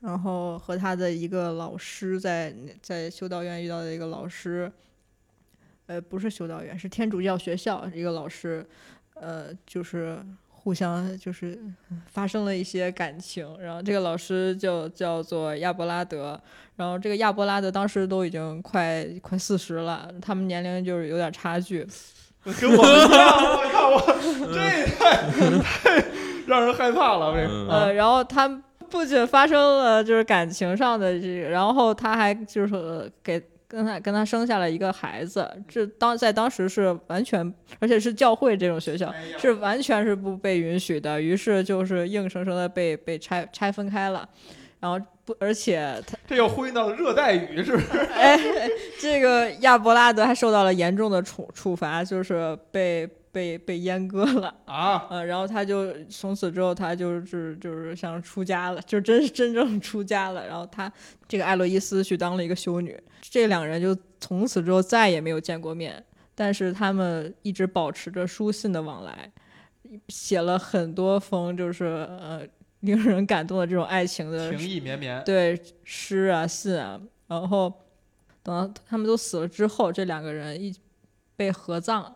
[0.00, 4.70] 然后和她的一个老师在在修道院遇到的一个老师，
[5.86, 8.64] 呃，不是修道院，是天主教学校一个老师，
[9.14, 10.24] 呃，就是。
[10.62, 11.58] 互相就是
[12.06, 16.40] 发生了一些感情，然后这个老师就叫做亚伯拉德，
[16.76, 21.84] 然后这个亚伯拉德当时都已经快快四十了，他们年龄就是有点差距，
[22.60, 24.00] 跟我们一样， 我靠我，
[24.54, 25.16] 这太
[25.60, 26.04] 太
[26.46, 28.48] 让人害怕了，这呃，然后他
[28.88, 33.42] 不仅发生了就是感情上的这个，然后他还就是给。
[33.72, 44.28] 跟他跟他生下了一个孩子，这当在当时是完全，而且是教会这种学校是完全是不被允许的，于是就是硬生生的被被拆拆分开了，
[44.78, 47.98] 然后不，而且他这又呼应到热带雨是不是？
[48.12, 48.38] 哎，
[49.00, 53.08] 这个亚伯拉德还受到了严重的处处罚，就是被。
[53.32, 60.46] 被被阉割了 啊，呃，然后他就从此之后，他就是就是像出家了，就真真正出家了。
[60.46, 60.92] 然后他
[61.26, 66.04] 这个艾洛伊斯去当了一个修女，这两人就从此之后再也没有见过面，
[66.34, 69.32] 但是他们一直保持着书信的往来，
[70.08, 72.46] 写了很多封就是呃
[72.80, 77.00] 令人感动的这种爱情的情意绵绵，对诗啊信啊。
[77.28, 77.72] 然后
[78.42, 80.74] 等到他们都死了之后，这两个人一
[81.34, 82.14] 被合葬。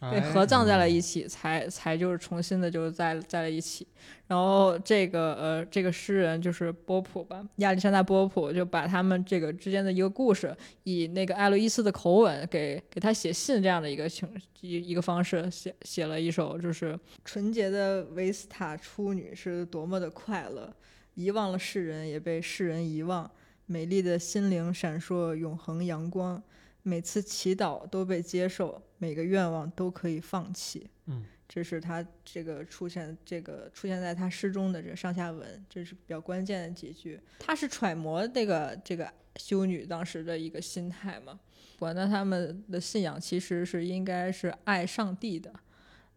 [0.00, 3.86] 被合葬在了一起，才才就是重新的，就是在在了一起。
[4.28, 14.28] 然后这个呃，这个诗人就是波普吧，亚历山大波普，就把他们这个之间的一个故事，以那个艾洛伊斯的口吻给给他写信这样的一个情
[14.60, 20.72] 一一个方式写写了一首，就是纯洁的维斯塔处女是多么的快乐，
[21.14, 23.28] 遗忘了世人，也被世人遗忘，
[23.66, 26.40] 美丽的心灵闪烁永恒阳光。
[26.82, 30.88] 每次祈祷都被接受，每个愿望都可以放弃。
[31.06, 37.18] 嗯，这是他这个出现，这个出现在他诗中的这个上下文，这是比较关键的几句。
[37.38, 41.40] 他是揣摩那个这个修女当时的一个心态嘛？
[41.78, 45.52] 我那他们的信仰其实是应该是爱上帝的。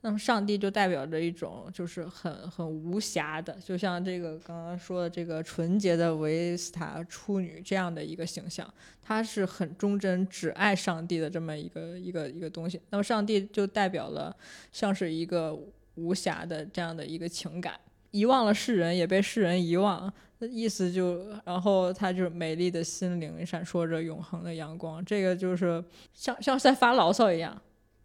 [0.01, 8.67] 那么上帝就代表着一种就是很很无瑕的，就像这个刚刚说的这个纯洁的维斯塔处女这样的一个形象，
[9.01, 12.81] 她是很忠贞，只爱上帝的这么一个一个一个东西。
[12.89, 14.35] 那么上帝就代表了
[14.71, 15.57] 像是一个
[15.95, 17.79] 无瑕的这样的一个情感，
[18.09, 20.11] 遗忘了世人，也被世人遗忘。
[20.49, 25.83] 意思就，然后他就美丽的心灵闪烁着永恒的阳光，这个就是
[26.15, 27.55] 像像在发牢骚一样，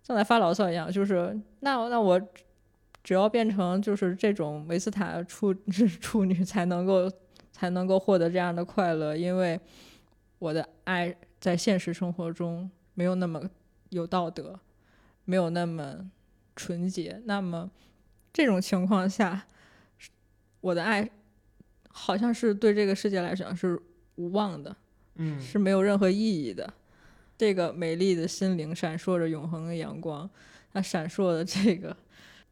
[0.07, 2.20] 像在发牢骚一样，就是那那我
[3.02, 5.52] 只要变成就是这种维斯塔处
[6.00, 7.11] 处女才能够
[7.50, 9.59] 才能够获得这样的快乐，因为
[10.38, 13.42] 我的爱在现实生活中没有那么
[13.90, 14.61] 有道德，
[15.24, 16.11] 没有那么
[16.54, 17.70] 纯洁，那么
[18.32, 19.46] 这种情况下，
[20.61, 21.11] 我的爱。
[21.98, 23.80] 好像是对这个世界来讲是
[24.16, 24.76] 无望的，
[25.14, 26.70] 嗯，是没有任何意义的。
[27.37, 30.28] 这个美丽的心灵闪烁着永恒的阳光，
[30.72, 31.97] 它闪烁的这个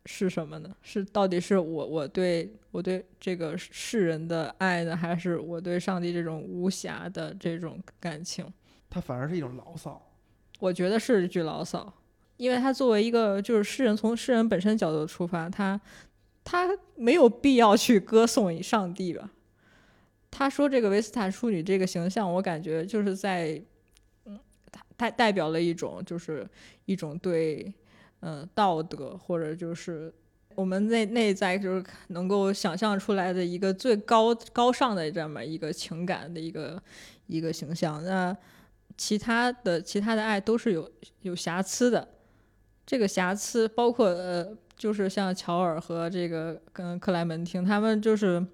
[0.06, 0.74] 是什么呢？
[0.82, 8.46] 是到底是我我对我对这个世人的爱呢，还是我对上帝这种无暇的这种感情？
[8.88, 10.00] 它反而是一种牢骚。
[10.60, 11.92] 我觉得是一句牢骚，
[12.36, 15.80] 因为它作为一个就是诗人，从诗人本身角度出发，他。
[16.46, 19.30] 他没有必要去歌颂上帝吧？
[20.30, 23.64] 他说这个维斯塔处女这个形象，我感觉就是在，嗯，
[24.96, 26.46] 代代表了一种就是
[26.84, 27.72] 一种对，
[28.20, 30.12] 嗯，道德或者就是
[30.54, 36.82] 我们内内在就是能够想象出来的一个最高高尚的这么一个情感的一个
[37.26, 38.02] 一个形象。
[38.04, 38.36] 那
[38.96, 40.90] 其他的其他的爱都是有
[41.22, 42.08] 有瑕疵的，
[42.86, 44.56] 这个瑕疵包括呃。
[44.76, 48.44] 就是像乔尔和这个跟克莱门汀，他们就是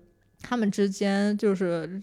[0.42, 2.00] 他们之间就是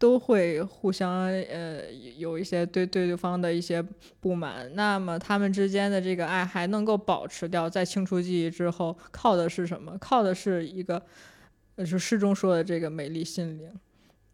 [0.00, 3.84] 都会互相呃有一些对对对方的一些
[4.18, 9.96] 不满，那么他们之间的这个爱还能够保持掉，在清除记忆之后，靠的是什么？
[9.98, 11.00] 靠的是一个，
[11.76, 13.70] 就是诗中说的这个美丽心灵。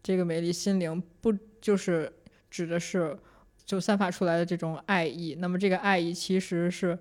[0.01, 2.09] 这个美丽心灵不就是
[2.49, 3.17] 指的是
[3.65, 5.35] 就散发出来的这种爱意？
[5.39, 6.97] 那么这个爱意其实是。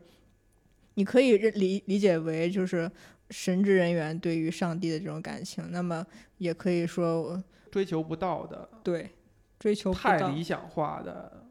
[0.99, 2.91] 你可以理理解为就是
[3.29, 6.03] 神职人员对于上帝的这种感情，那么
[6.39, 7.45] 也可以说
[7.77, 9.11] 追求不到的，对，
[9.59, 11.45] 追求太理想化的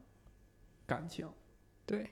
[0.88, 1.30] 感情，
[1.86, 2.10] 对，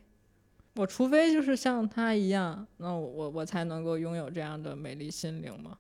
[0.75, 5.75] 我除非就是像他一样，那我我才能够拥有这样的美丽心灵嘛？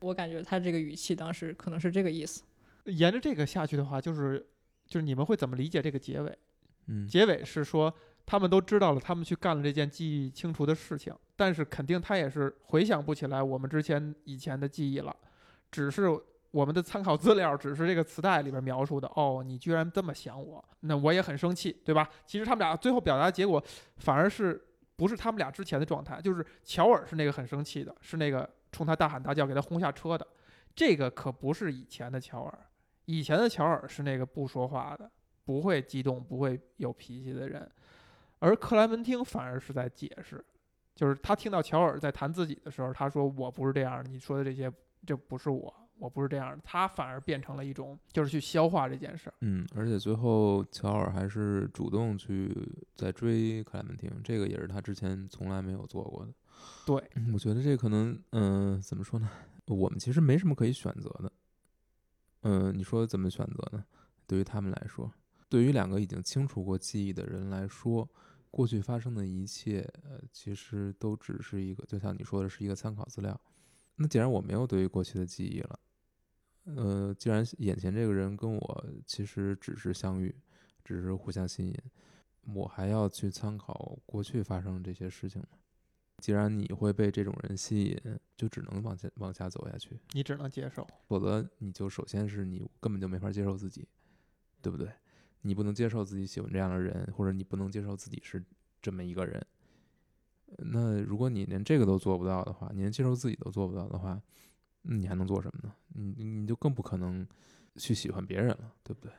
[0.00, 2.42] 我感觉他这个语气当时可能是这个意思。
[2.84, 4.46] 沿着这个下去的话，就是
[4.86, 6.38] 就是你们会怎么理解这个结尾？
[6.88, 7.90] 嗯，结尾是说。
[8.30, 15.16] 他们都知道了，他们去干了这件记忆清除的事情，但是肯定他也是回想不起来我们之前以前的记忆了，
[15.70, 16.02] 只是
[16.50, 19.10] 我们的参考资料只是这个磁带里边描述的。
[19.14, 22.08] 哦，你居然这么想我，那我也很生气，对吧？
[22.26, 23.62] 其实他们俩最后表达结果
[23.96, 24.60] 反而是
[24.96, 30.26] 不是他们俩之前的状态，就是乔尔是那个很生气的，是那个冲他大喊大叫给他轰下车的，
[30.74, 32.58] 这个可不是以前的乔尔，
[33.04, 35.10] 以前的乔尔是那个不说话的，
[35.44, 37.70] 不会激动，不会有脾气的人。
[38.40, 40.44] 而克莱门汀反而是在解释，
[40.94, 44.72] 就是他听到乔尔在谈自己的时候，他说：“我不是这样，你说的这些，
[45.04, 49.32] 这不是我，我不是这样的。”他反而变成了一种，就是去消化这件事。
[49.40, 52.54] 嗯，而且最后乔尔还是主动去
[52.94, 56.32] 在追克莱门汀，这个也是他之前从来没有做过的。
[56.86, 59.28] 对，我觉得这可能，嗯，怎么说呢？
[59.66, 61.32] 我们其实没什么可以选择的。
[62.42, 63.84] 嗯，你说怎么选择呢？
[64.26, 65.12] 对于他们来说，
[65.48, 68.08] 对于两个已经清除过记忆的人来说。
[68.50, 73.38] 过去发生的一切，呃，其实都只是一个，就像你说的，是一个参考资料。
[73.94, 75.78] 那既然我没有对于过去的记忆了，
[76.76, 80.34] 呃，既然眼前这个人跟我其实只是相遇，
[80.84, 81.74] 只是互相吸引，
[82.54, 85.48] 我还要去参考过去发生这些事情吗？
[86.18, 93.86] 既然你会被这种人吸引，就只能往前往下走下去，你只能接受，否则你就首先是你根本就没法接受自己，
[94.60, 94.90] 对不对？
[95.42, 98.44] 你不能接受自己喜欢这样的人，或者你不能接受自己是
[98.82, 99.46] 这么一个人。
[100.58, 104.22] 那如果你连这个都做不到的话，你连接受自己都做不到的话，那
[104.88, 105.74] 你还能做什么呢？
[105.94, 107.26] 你你就更不可能
[107.76, 109.12] 去喜欢别人了，对不对？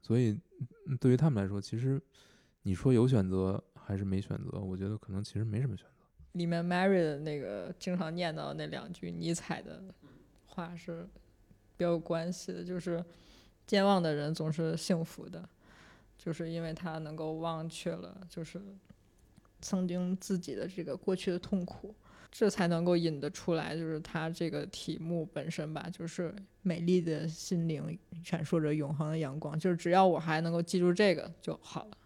[0.00, 0.38] 所以
[1.00, 2.00] 对于他们来说，其实
[2.62, 6.04] 你说有选择还是没选择，我觉得可能其实没什么选择。
[6.32, 9.82] 里面 Mary 的那个经常念叨那两句尼采的
[10.44, 11.02] 话是
[11.76, 13.04] 比较有关系的，就是
[13.66, 15.48] 健忘的人总是幸福的。
[16.18, 18.60] 就是因为他能够忘却了，就是
[19.60, 21.94] 曾经自己的这个过去的痛苦，
[22.38, 31.96] 这才能够引得出来，就是它这个题目本身吧，就是美丽的心灵闪烁着永恒的阳光，就是只要我还能够记住这个就好了。